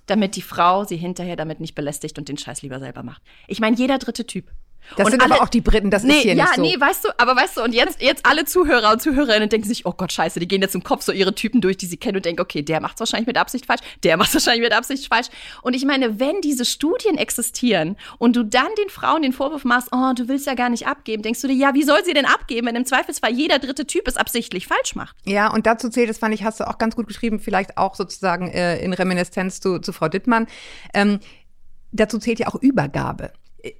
[0.05, 3.21] damit die Frau sie hinterher damit nicht belästigt und den Scheiß lieber selber macht.
[3.47, 4.51] Ich meine, jeder dritte Typ.
[4.95, 6.63] Das und sind alle, aber auch die Briten, das nee, ist hier ja, nicht so.
[6.63, 9.67] Ja, nee, weißt du, aber weißt du, und jetzt, jetzt alle Zuhörer und Zuhörerinnen denken
[9.67, 11.97] sich, oh Gott, scheiße, die gehen jetzt im Kopf so ihre Typen durch, die sie
[11.97, 15.07] kennen und denken, okay, der macht's wahrscheinlich mit Absicht falsch, der macht's wahrscheinlich mit Absicht
[15.07, 15.27] falsch.
[15.61, 19.89] Und ich meine, wenn diese Studien existieren und du dann den Frauen den Vorwurf machst,
[19.91, 22.25] oh, du willst ja gar nicht abgeben, denkst du dir, ja, wie soll sie denn
[22.25, 25.15] abgeben, wenn im Zweifelsfall jeder dritte Typ es absichtlich falsch macht?
[25.25, 27.95] Ja, und dazu zählt, das fand ich, hast du auch ganz gut geschrieben, vielleicht auch
[27.95, 30.47] sozusagen äh, in Reminiszenz zu, zu Frau Dittmann,
[30.93, 31.19] ähm,
[31.91, 33.31] dazu zählt ja auch Übergabe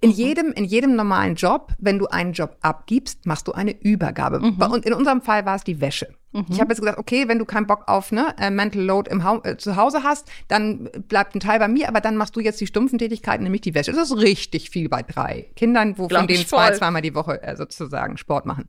[0.01, 0.15] in mhm.
[0.15, 4.39] jedem, in jedem normalen Job, wenn du einen Job abgibst, machst du eine Übergabe.
[4.39, 4.61] Mhm.
[4.61, 6.07] Und in unserem Fall war es die Wäsche.
[6.33, 6.45] Mhm.
[6.49, 9.23] Ich habe jetzt gesagt, okay, wenn du keinen Bock auf ne, äh, Mental Load im
[9.23, 12.39] ha äh, zu Hause hast, dann bleibt ein Teil bei mir, aber dann machst du
[12.39, 13.91] jetzt die stumpfen Tätigkeiten, nämlich die Wäsche.
[13.91, 17.55] Das ist richtig viel bei drei Kindern, wo von denen zwei zweimal die Woche äh,
[17.55, 18.67] sozusagen Sport machen.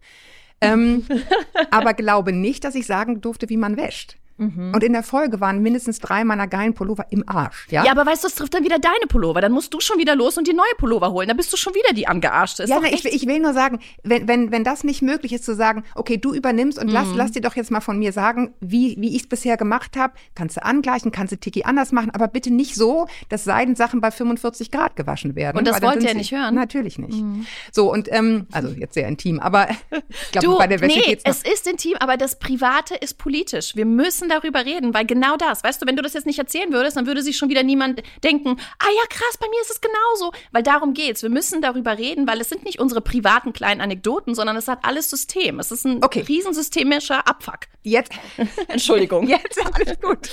[0.60, 1.06] ähm,
[1.70, 4.18] aber glaube nicht, dass ich sagen durfte, wie man wäscht.
[4.38, 4.72] Mhm.
[4.74, 7.66] Und in der Folge waren mindestens drei meiner geilen Pullover im Arsch.
[7.70, 9.40] Ja, ja aber weißt du, es trifft dann wieder deine Pullover.
[9.40, 11.28] Dann musst du schon wieder los und die neue Pullover holen.
[11.28, 12.62] Dann bist du schon wieder die angearschte.
[12.62, 15.44] Ist ja, na, ich, ich, will nur sagen, wenn, wenn, wenn das nicht möglich ist,
[15.44, 16.92] zu sagen, okay, du übernimmst und mhm.
[16.92, 19.96] lass, lass dir doch jetzt mal von mir sagen, wie, wie ich es bisher gemacht
[19.96, 24.00] habe, kannst du angleichen, kannst du Tiki anders machen, aber bitte nicht so, dass Seidensachen
[24.00, 25.58] bei 45 Grad gewaschen werden.
[25.58, 26.54] Und das wollt ihr ja nicht hören.
[26.54, 27.20] Natürlich nicht.
[27.20, 27.46] Mhm.
[27.72, 29.68] So, und ähm, also jetzt sehr intim, aber
[30.08, 31.32] ich glaube, bei der Wäsche nee, geht's noch.
[31.32, 33.74] es ist intim, aber das Private ist politisch.
[33.74, 36.38] Wir müssen müssen darüber reden, weil genau das, weißt du, wenn du das jetzt nicht
[36.38, 39.70] erzählen würdest, dann würde sich schon wieder niemand denken, ah ja, krass, bei mir ist
[39.70, 40.32] es genauso.
[40.52, 41.22] Weil darum geht's.
[41.22, 44.80] Wir müssen darüber reden, weil es sind nicht unsere privaten kleinen Anekdoten, sondern es hat
[44.82, 45.58] alles System.
[45.58, 46.20] Es ist ein okay.
[46.20, 47.60] riesensystemischer Abfuck.
[47.82, 48.12] Jetzt.
[48.68, 49.26] Entschuldigung.
[49.26, 50.30] Jetzt alles gut.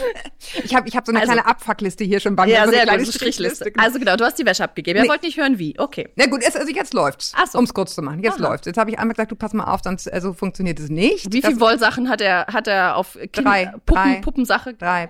[0.63, 2.53] Ich habe ich hab so eine also, kleine Abfuckliste hier schon bei mir.
[2.53, 3.71] Ja, so sehr gut, Strichliste.
[3.71, 3.83] Genau.
[3.83, 4.99] Also genau, du hast die Wäsche abgegeben.
[4.99, 5.07] Nee.
[5.07, 5.79] Er wollte nicht hören, wie.
[5.79, 6.09] Okay.
[6.15, 7.33] Na gut, es, also jetzt läuft's.
[7.35, 7.57] Ach so.
[7.57, 8.23] Um es kurz zu machen.
[8.23, 8.49] Jetzt Aha.
[8.49, 8.65] läuft's.
[8.65, 11.31] Jetzt habe ich einmal gesagt, du pass mal auf, sonst also funktioniert es nicht.
[11.31, 14.73] Wie viele Wollsachen hat er, hat er auf kind drei, Puppen, drei, Puppensache?
[14.73, 15.09] Drei.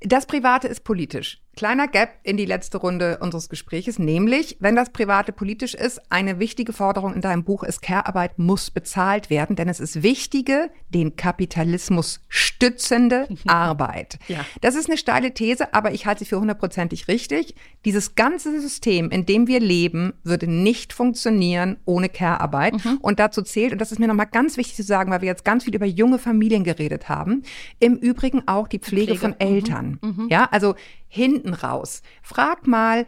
[0.00, 1.42] Das Private ist politisch.
[1.56, 6.38] Kleiner Gap in die letzte Runde unseres Gespräches, nämlich, wenn das Private politisch ist, eine
[6.38, 11.16] wichtige Forderung in deinem Buch ist, Care-Arbeit muss bezahlt werden, denn es ist wichtige, den
[11.16, 14.18] Kapitalismus stützende Arbeit.
[14.28, 14.44] Ja.
[14.60, 17.54] Das ist eine steile These, aber ich halte sie für hundertprozentig richtig.
[17.86, 22.84] Dieses ganze System, in dem wir leben, würde nicht funktionieren ohne Care-Arbeit.
[22.84, 22.98] Mhm.
[23.00, 25.46] Und dazu zählt, und das ist mir nochmal ganz wichtig zu sagen, weil wir jetzt
[25.46, 27.44] ganz viel über junge Familien geredet haben,
[27.78, 29.20] im Übrigen auch die Pflege, Pflege.
[29.20, 29.36] von mhm.
[29.38, 29.98] Eltern.
[30.02, 30.28] Mhm.
[30.28, 30.74] Ja, also
[31.08, 32.02] hinten raus.
[32.22, 33.06] Frag mal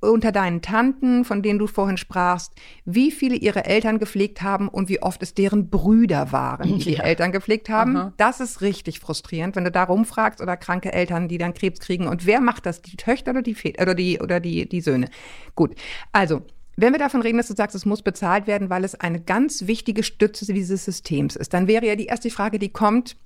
[0.00, 2.52] unter deinen Tanten, von denen du vorhin sprachst,
[2.84, 6.96] wie viele ihre Eltern gepflegt haben und wie oft es deren Brüder waren, die ja.
[6.96, 7.96] die Eltern gepflegt haben.
[7.96, 8.12] Aha.
[8.16, 12.06] Das ist richtig frustrierend, wenn du da rumfragst oder kranke Eltern, die dann Krebs kriegen.
[12.08, 12.82] Und wer macht das?
[12.82, 15.08] Die Töchter oder die Väter oder die oder die die Söhne?
[15.54, 15.74] Gut.
[16.12, 16.42] Also
[16.76, 19.66] wenn wir davon reden, dass du sagst, es muss bezahlt werden, weil es eine ganz
[19.66, 23.16] wichtige Stütze dieses Systems ist, dann wäre ja die erste Frage, die kommt,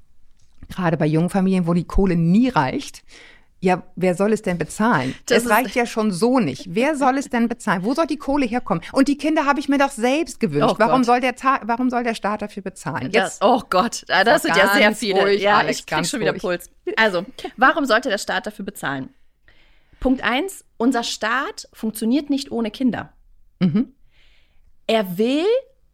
[0.69, 3.03] gerade bei jungen Familien, wo die Kohle nie reicht,
[3.63, 5.15] ja, wer soll es denn bezahlen?
[5.27, 6.75] Das es reicht ja schon so nicht.
[6.75, 7.85] Wer soll es denn bezahlen?
[7.85, 8.83] Wo soll die Kohle herkommen?
[8.93, 10.77] Und die Kinder habe ich mir doch selbst gewünscht.
[10.77, 13.11] Oh warum soll der warum soll der Staat dafür bezahlen?
[13.13, 15.21] Jetzt, das, oh Gott, das, das sind ja sehr viele.
[15.21, 16.41] Ruhig, ja, Alex, ich krieg schon wieder ruhig.
[16.41, 16.71] Puls.
[16.97, 17.27] Also,
[17.59, 19.11] warum sollte der Staat dafür bezahlen?
[20.01, 23.13] Punkt eins: Unser Staat funktioniert nicht ohne Kinder.
[23.59, 23.93] Mhm.
[24.87, 25.45] Er will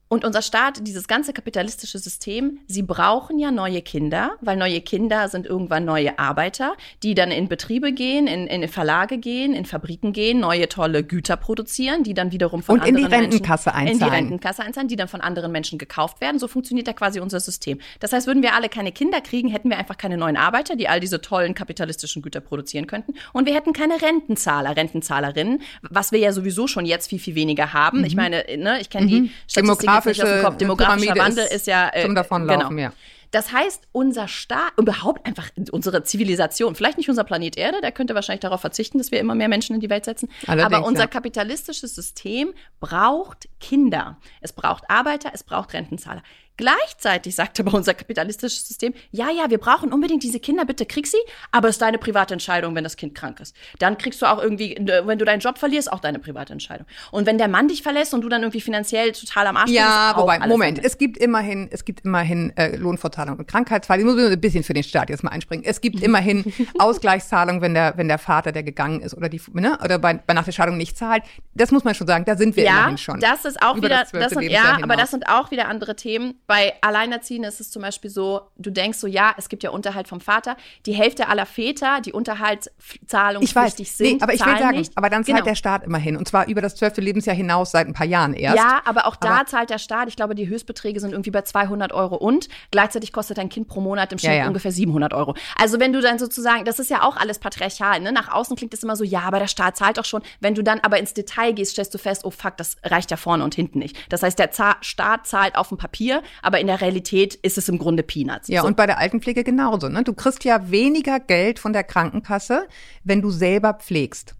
[0.08, 5.28] und unser Staat, dieses ganze kapitalistische System, sie brauchen ja neue Kinder, weil neue Kinder
[5.28, 10.12] sind irgendwann neue Arbeiter, die dann in Betriebe gehen, in, in Verlage gehen, in Fabriken
[10.12, 13.88] gehen, neue tolle Güter produzieren, die dann wiederum von und anderen in die Rentenkasse Menschen,
[13.88, 13.94] einzahlen.
[13.94, 16.38] In die Rentenkasse einzahlen, die dann von anderen Menschen gekauft werden.
[16.38, 17.80] So funktioniert ja quasi unser System.
[17.98, 20.88] Das heißt, würden wir alle keine Kinder kriegen, hätten wir einfach keine neuen Arbeiter, die
[20.88, 23.14] all diese tollen kapitalistischen Güter produzieren könnten.
[23.32, 27.72] Und wir hätten keine Rentenzahler, Rentenzahlerinnen, was wir ja sowieso schon jetzt viel, viel weniger
[27.72, 27.98] haben.
[27.98, 28.04] Mhm.
[28.04, 29.08] Ich meine, ne, ich kenne mhm.
[29.08, 32.88] die Statistik demografische, demografischer Wandel ist, ist ja äh, zum Davonlaufen, genau.
[32.90, 32.92] ja.
[33.30, 38.14] Das heißt, unser Staat, überhaupt einfach unsere Zivilisation, vielleicht nicht unser Planet Erde, der könnte
[38.14, 40.28] wahrscheinlich darauf verzichten, dass wir immer mehr Menschen in die Welt setzen.
[40.46, 41.06] Allerdings, aber unser ja.
[41.08, 44.18] kapitalistisches System braucht Kinder.
[44.40, 46.22] Es braucht Arbeiter, es braucht Rentenzahler.
[46.56, 51.06] Gleichzeitig sagt aber unser kapitalistisches System, ja, ja, wir brauchen unbedingt diese Kinder, bitte krieg
[51.06, 51.18] sie,
[51.52, 53.54] aber es ist deine private Entscheidung, wenn das Kind krank ist.
[53.78, 56.86] Dann kriegst du auch irgendwie, wenn du deinen Job verlierst, auch deine private Entscheidung.
[57.10, 59.76] Und wenn der Mann dich verlässt und du dann irgendwie finanziell total am Arsch bist,
[59.76, 63.98] ja, bist, wobei, Moment, es gibt immerhin, es gibt immerhin äh, Lohnfortzahlung und Krankheitsfall.
[63.98, 65.64] Ich muss ein bisschen für den Staat jetzt mal einspringen.
[65.64, 69.78] Es gibt immerhin Ausgleichszahlung, wenn der, wenn der Vater, der gegangen ist oder die, ne,
[69.84, 71.22] oder bei, bei nach der Scheidung nicht zahlt.
[71.54, 73.20] Das muss man schon sagen, da sind wir ja, immerhin schon.
[73.20, 76.34] das ist auch wieder, das, das sind, ja, aber das sind auch wieder andere Themen.
[76.46, 80.08] Bei Alleinerziehenden ist es zum Beispiel so, du denkst so, ja, es gibt ja Unterhalt
[80.08, 80.56] vom Vater.
[80.86, 84.92] Die Hälfte aller Väter, die unterhaltszahlungspflichtig sind, nee, aber ich will sagen, nicht.
[84.96, 85.44] aber dann zahlt genau.
[85.44, 86.16] der Staat immerhin.
[86.16, 88.56] Und zwar über das zwölfte Lebensjahr hinaus seit ein paar Jahren erst.
[88.56, 91.42] Ja, aber auch da aber zahlt der Staat, ich glaube, die Höchstbeträge sind irgendwie bei
[91.42, 94.46] 200 Euro und gleichzeitig kostet ein Kind pro Monat im Schnitt ja, ja.
[94.46, 95.34] ungefähr 700 Euro.
[95.58, 98.12] Also wenn du dann sozusagen, das ist ja auch alles patriarchal, ne?
[98.12, 100.22] Nach außen klingt es immer so, ja, aber der Staat zahlt doch schon.
[100.40, 103.16] Wenn du dann aber ins Detail gehst, stellst du fest, oh fuck, das reicht ja
[103.16, 103.96] vorne und hinten nicht.
[104.10, 107.78] Das heißt, der Staat zahlt auf dem Papier, aber in der Realität ist es im
[107.78, 108.48] Grunde Peanuts.
[108.48, 108.66] Ja, so.
[108.66, 109.88] und bei der Altenpflege genauso.
[109.88, 110.04] Ne?
[110.04, 112.66] Du kriegst ja weniger Geld von der Krankenkasse,
[113.04, 114.34] wenn du selber pflegst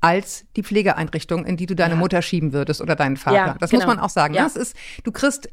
[0.00, 2.00] als die Pflegeeinrichtung, in die du deine ja.
[2.00, 3.36] Mutter schieben würdest oder deinen Vater.
[3.36, 3.86] Ja, das genau.
[3.86, 4.34] muss man auch sagen.
[4.34, 4.40] Ne?
[4.40, 4.44] Ja.
[4.44, 5.48] Das ist, du kriegst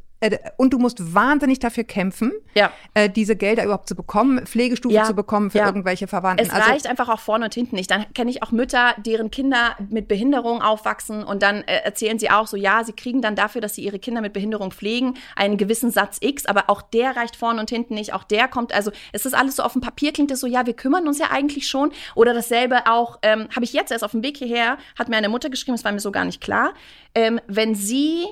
[0.57, 2.71] und du musst wahnsinnig dafür kämpfen, ja.
[2.93, 5.03] äh, diese Gelder überhaupt zu bekommen, Pflegestufe ja.
[5.05, 5.65] zu bekommen für ja.
[5.65, 6.45] irgendwelche Verwandten.
[6.45, 7.89] Es also, reicht einfach auch vorne und hinten nicht.
[7.89, 12.29] Dann kenne ich auch Mütter, deren Kinder mit Behinderung aufwachsen und dann äh, erzählen sie
[12.29, 15.57] auch so, ja, sie kriegen dann dafür, dass sie ihre Kinder mit Behinderung pflegen, einen
[15.57, 18.13] gewissen Satz X, aber auch der reicht vorne und hinten nicht.
[18.13, 20.65] Auch der kommt, also es ist alles so auf dem Papier, klingt es so, ja,
[20.65, 21.91] wir kümmern uns ja eigentlich schon.
[22.13, 25.29] Oder dasselbe auch, ähm, habe ich jetzt erst auf dem Weg hierher, hat mir eine
[25.29, 26.73] Mutter geschrieben, das war mir so gar nicht klar,
[27.15, 28.27] ähm, wenn sie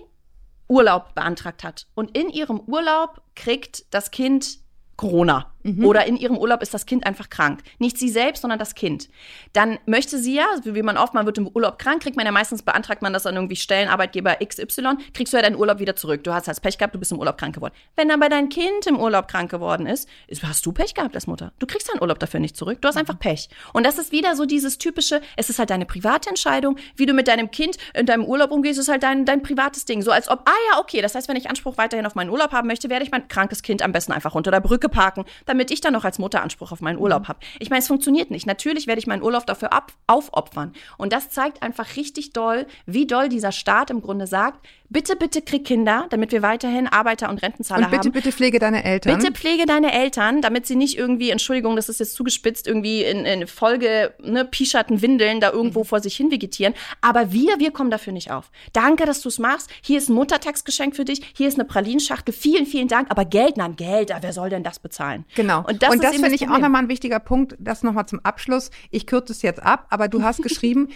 [0.69, 1.87] Urlaub beantragt hat.
[1.95, 4.59] Und in ihrem Urlaub kriegt das Kind
[4.95, 5.51] Corona.
[5.63, 5.85] Mhm.
[5.85, 7.61] Oder in ihrem Urlaub ist das Kind einfach krank.
[7.79, 9.09] Nicht sie selbst, sondern das Kind.
[9.53, 12.31] Dann möchte sie ja, wie man oft, man wird im Urlaub krank, kriegt man ja
[12.31, 15.95] meistens, beantragt man das an irgendwie Stellen, Arbeitgeber XY, kriegst du ja deinen Urlaub wieder
[15.95, 16.23] zurück.
[16.23, 17.73] Du hast halt Pech gehabt, du bist im Urlaub krank geworden.
[17.95, 20.07] Wenn aber dein Kind im Urlaub krank geworden ist,
[20.43, 21.51] hast du Pech gehabt als Mutter.
[21.59, 22.81] Du kriegst deinen Urlaub dafür nicht zurück.
[22.81, 23.49] Du hast einfach Pech.
[23.73, 27.13] Und das ist wieder so dieses typische, es ist halt deine private Entscheidung, wie du
[27.13, 30.01] mit deinem Kind in deinem Urlaub umgehst, ist halt dein, dein privates Ding.
[30.01, 32.51] So als ob, ah ja, okay, das heißt, wenn ich Anspruch weiterhin auf meinen Urlaub
[32.51, 35.71] haben möchte, werde ich mein krankes Kind am besten einfach unter der Brücke parken damit
[35.71, 37.27] ich dann noch als Mutter Anspruch auf meinen Urlaub mhm.
[37.27, 37.39] habe.
[37.59, 38.45] Ich meine, es funktioniert nicht.
[38.45, 40.73] Natürlich werde ich meinen Urlaub dafür ab, aufopfern.
[40.97, 45.41] Und das zeigt einfach richtig doll, wie doll dieser Staat im Grunde sagt, bitte, bitte
[45.41, 48.11] krieg Kinder, damit wir weiterhin Arbeiter- und Rentenzahler und bitte, haben.
[48.11, 49.17] Bitte, bitte pflege deine Eltern.
[49.17, 53.25] Bitte pflege deine Eltern, damit sie nicht irgendwie, Entschuldigung, das ist jetzt zugespitzt, irgendwie in,
[53.25, 55.85] in Folge, ne, pischerten Windeln da irgendwo mhm.
[55.85, 56.73] vor sich hin vegetieren.
[57.01, 58.51] Aber wir, wir kommen dafür nicht auf.
[58.73, 59.69] Danke, dass du es machst.
[59.81, 61.21] Hier ist ein Muttertagsgeschenk für dich.
[61.35, 62.33] Hier ist eine Pralinschachtel.
[62.33, 63.11] Vielen, vielen Dank.
[63.11, 65.25] Aber Geld, nein, Geld, wer soll denn das bezahlen?
[65.35, 65.63] Genau.
[65.67, 67.55] Und das, und das finde ich auch nochmal ein wichtiger Punkt.
[67.59, 68.71] Das nochmal zum Abschluss.
[68.89, 70.89] Ich kürze es jetzt ab, aber du hast geschrieben,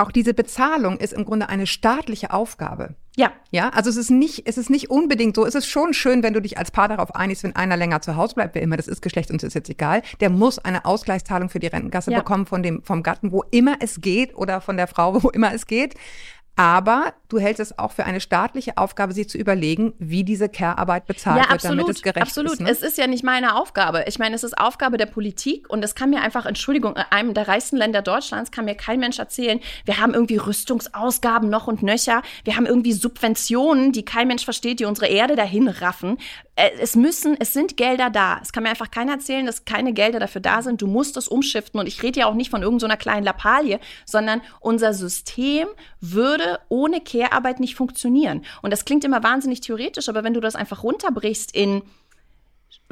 [0.00, 2.94] auch diese Bezahlung ist im Grunde eine staatliche Aufgabe.
[3.16, 3.32] Ja.
[3.50, 5.44] Ja, also es ist nicht, es ist nicht unbedingt so.
[5.44, 8.16] Es ist schon schön, wenn du dich als Paar darauf einigst, wenn einer länger zu
[8.16, 10.02] Hause bleibt, wer immer das ist, Geschlecht uns ist jetzt egal.
[10.20, 12.18] Der muss eine Ausgleichszahlung für die Rentenkasse ja.
[12.18, 15.52] bekommen von dem, vom Gatten, wo immer es geht oder von der Frau, wo immer
[15.52, 15.94] es geht.
[16.56, 21.06] Aber du hältst es auch für eine staatliche Aufgabe, sich zu überlegen, wie diese Care-Arbeit
[21.06, 22.52] bezahlt ja, absolut, wird, damit es gerecht absolut.
[22.52, 22.60] ist.
[22.60, 22.70] Absolut.
[22.70, 22.76] Ne?
[22.76, 24.04] Es ist ja nicht meine Aufgabe.
[24.06, 27.32] Ich meine, es ist Aufgabe der Politik und es kann mir einfach, Entschuldigung, in einem
[27.32, 31.82] der reichsten Länder Deutschlands kann mir kein Mensch erzählen, wir haben irgendwie Rüstungsausgaben noch und
[31.82, 36.18] nöcher, wir haben irgendwie Subventionen, die kein Mensch versteht, die unsere Erde dahin raffen.
[36.60, 38.38] Äh, es müssen, es sind Gelder da.
[38.42, 40.82] Es kann mir einfach keiner erzählen, dass keine Gelder dafür da sind.
[40.82, 41.80] Du musst es umschiften.
[41.80, 45.68] Und ich rede ja auch nicht von irgendeiner so kleinen Lappalie, sondern unser System
[46.00, 48.44] würde ohne Care-Arbeit nicht funktionieren.
[48.62, 51.82] Und das klingt immer wahnsinnig theoretisch, aber wenn du das einfach runterbrichst in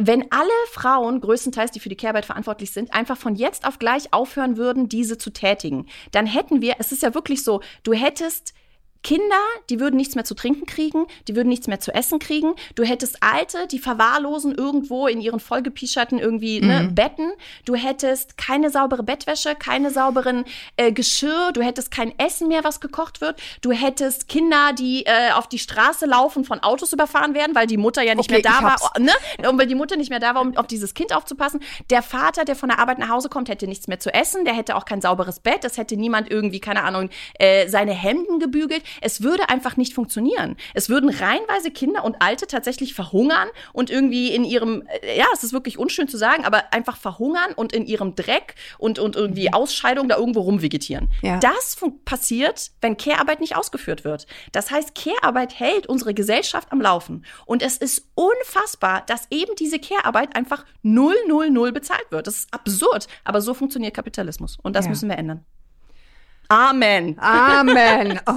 [0.01, 4.13] wenn alle Frauen, größtenteils, die für die Care-Arbeit verantwortlich sind, einfach von jetzt auf gleich
[4.13, 8.55] aufhören würden, diese zu tätigen, dann hätten wir, es ist ja wirklich so, du hättest
[9.03, 9.37] Kinder,
[9.71, 12.55] die würden nichts mehr zu trinken kriegen, die würden nichts mehr zu essen kriegen.
[12.75, 16.95] Du hättest Alte, die verwahrlosen irgendwo in ihren vollgepischerten irgendwie ne, mhm.
[16.95, 17.33] Betten.
[17.65, 20.45] Du hättest keine saubere Bettwäsche, keine sauberen
[20.77, 21.53] äh, Geschirr.
[21.53, 23.41] Du hättest kein Essen mehr, was gekocht wird.
[23.61, 27.77] Du hättest Kinder, die äh, auf die Straße laufen, von Autos überfahren werden, weil die
[27.77, 29.13] Mutter ja nicht okay, mehr da war, ne?
[29.49, 31.61] Und weil die Mutter nicht mehr da war, um auf dieses Kind aufzupassen.
[31.91, 34.45] Der Vater, der von der Arbeit nach Hause kommt, hätte nichts mehr zu essen.
[34.45, 35.65] Der hätte auch kein sauberes Bett.
[35.65, 38.83] Es hätte niemand irgendwie, keine Ahnung, äh, seine Hemden gebügelt.
[39.01, 40.57] Es würde einfach nicht funktionieren.
[40.75, 45.45] Es würden reihenweise Kinder und Alte tatsächlich verhungern und irgendwie in ihrem, äh, ja, es
[45.45, 49.49] ist wirklich unschön zu sagen, aber einfach verhungern und in ihrem Dreck und, und irgendwie
[49.49, 49.55] mhm.
[49.55, 51.09] Ausscheidung da irgendwo rumvegetieren.
[51.23, 51.39] Ja.
[51.39, 54.27] Das passiert, wenn Care-Arbeit nicht ausgeführt wird.
[54.53, 57.25] Das heißt, Care-Arbeit hält unsere Gesellschaft am Laufen.
[57.47, 62.27] Und es ist unfassbar, dass eben diese Care-Arbeit einfach null, null, null bezahlt wird.
[62.27, 63.07] Das ist absurd.
[63.25, 64.59] Aber so funktioniert Kapitalismus.
[64.63, 64.91] Und das ja.
[64.91, 65.45] müssen wir ändern.
[66.49, 67.19] Amen.
[67.19, 68.21] Amen.
[68.27, 68.35] Oh.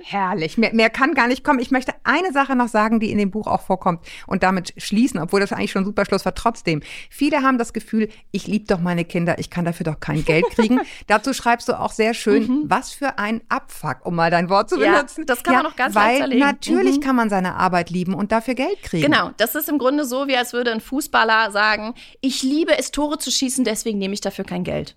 [0.00, 0.56] Herrlich.
[0.56, 1.58] Mehr, mehr kann gar nicht kommen.
[1.58, 5.20] Ich möchte eine Sache noch sagen, die in dem Buch auch vorkommt und damit schließen,
[5.20, 6.34] obwohl das eigentlich schon ein super Schluss war.
[6.34, 10.24] Trotzdem, viele haben das Gefühl, ich liebe doch meine Kinder, ich kann dafür doch kein
[10.24, 10.80] Geld kriegen.
[11.08, 12.64] Dazu schreibst du auch sehr schön, mhm.
[12.68, 15.22] was für ein Abfuck, um mal dein Wort zu benutzen.
[15.22, 17.02] Ja, das kann ja, man noch ganz Weil natürlich mhm.
[17.02, 19.04] kann man seine Arbeit lieben und dafür Geld kriegen.
[19.04, 22.92] Genau, das ist im Grunde so, wie als würde ein Fußballer sagen, ich liebe es,
[22.92, 24.96] Tore zu schießen, deswegen nehme ich dafür kein Geld.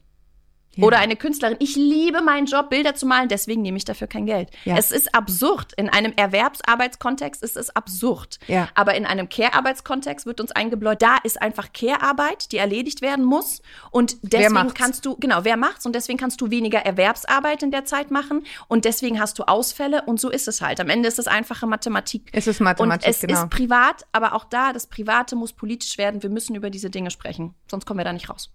[0.75, 0.85] Ja.
[0.85, 4.25] Oder eine Künstlerin, ich liebe meinen Job, Bilder zu malen, deswegen nehme ich dafür kein
[4.25, 4.49] Geld.
[4.63, 4.77] Ja.
[4.77, 5.73] Es ist absurd.
[5.73, 8.39] In einem Erwerbsarbeitskontext ist es absurd.
[8.47, 8.69] Ja.
[8.73, 13.61] Aber in einem Care-Arbeitskontext wird uns eingebläut, da ist einfach Care-Arbeit, die erledigt werden muss.
[13.91, 15.85] Und deswegen kannst du, genau, wer macht's?
[15.85, 18.45] Und deswegen kannst du weniger Erwerbsarbeit in der Zeit machen.
[18.67, 20.03] Und deswegen hast du Ausfälle.
[20.03, 20.79] Und so ist es halt.
[20.79, 22.29] Am Ende ist es einfache Mathematik.
[22.31, 23.43] Es ist Mathematik, und es genau.
[23.43, 26.23] ist privat, aber auch da, das Private muss politisch werden.
[26.23, 27.55] Wir müssen über diese Dinge sprechen.
[27.69, 28.51] Sonst kommen wir da nicht raus.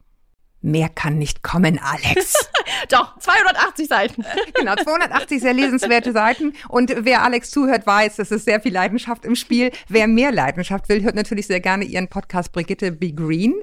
[0.63, 2.49] Mehr kann nicht kommen, Alex.
[2.91, 4.25] Doch, 280 Seiten.
[4.55, 6.55] genau, 280 sehr lesenswerte Seiten.
[6.69, 9.71] Und wer Alex zuhört, weiß, es ist sehr viel Leidenschaft im Spiel.
[9.89, 13.55] Wer mehr Leidenschaft will, hört natürlich sehr gerne ihren Podcast Brigitte Be Green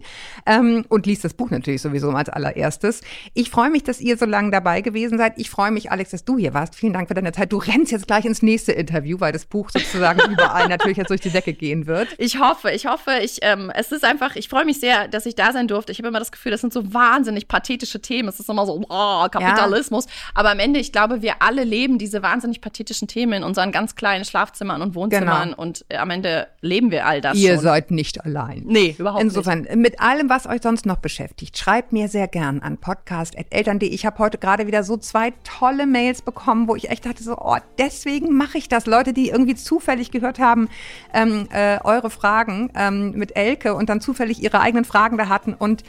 [0.45, 3.01] ähm, und liest das Buch natürlich sowieso als allererstes.
[3.33, 5.33] Ich freue mich, dass ihr so lange dabei gewesen seid.
[5.37, 6.75] Ich freue mich, Alex, dass du hier warst.
[6.75, 7.51] Vielen Dank für deine Zeit.
[7.51, 11.21] Du rennst jetzt gleich ins nächste Interview, weil das Buch sozusagen überall natürlich jetzt durch
[11.21, 12.07] die Decke gehen wird.
[12.17, 15.35] Ich hoffe, ich hoffe, ich, ähm, es ist einfach, ich freue mich sehr, dass ich
[15.35, 15.91] da sein durfte.
[15.91, 18.29] Ich habe immer das Gefühl, das sind so wahnsinnig pathetische Themen.
[18.29, 20.05] Es ist immer so, oh, Kapitalismus.
[20.05, 20.11] Ja.
[20.35, 23.95] Aber am Ende, ich glaube, wir alle leben diese wahnsinnig pathetischen Themen in unseren ganz
[23.95, 25.51] kleinen Schlafzimmern und Wohnzimmern.
[25.51, 25.61] Genau.
[25.61, 27.37] Und äh, am Ende leben wir all das.
[27.37, 27.63] Ihr schon.
[27.63, 28.63] seid nicht allein.
[28.65, 29.69] Nee, überhaupt Insofern, nicht.
[29.69, 33.89] Insofern, mit allem, was euch sonst noch beschäftigt, schreibt mir sehr gern an podcast.eltern.de.
[33.89, 37.37] Ich habe heute gerade wieder so zwei tolle Mails bekommen, wo ich echt dachte, so,
[37.37, 38.85] oh, deswegen mache ich das.
[38.85, 40.69] Leute, die irgendwie zufällig gehört haben,
[41.13, 45.53] ähm, äh, eure Fragen ähm, mit Elke und dann zufällig ihre eigenen Fragen da hatten
[45.53, 45.83] und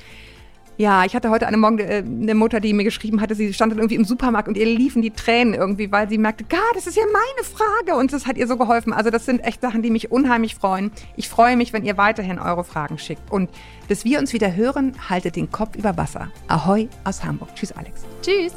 [0.77, 3.73] ja, ich hatte heute eine Morgen äh, eine Mutter, die mir geschrieben hatte, sie stand
[3.73, 6.87] dann irgendwie im Supermarkt und ihr liefen die Tränen irgendwie, weil sie merkte, God, das
[6.87, 8.93] ist ja meine Frage und das hat ihr so geholfen.
[8.93, 10.91] Also das sind echt Sachen, die mich unheimlich freuen.
[11.17, 13.31] Ich freue mich, wenn ihr weiterhin eure Fragen schickt.
[13.31, 13.51] Und
[13.89, 16.31] bis wir uns wieder hören, haltet den Kopf über Wasser.
[16.49, 17.55] Ahoi aus Hamburg.
[17.55, 18.03] Tschüss, Alex.
[18.23, 18.53] Tschüss.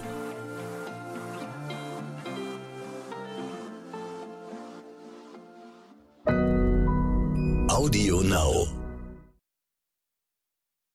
[7.69, 8.76] Audio Now.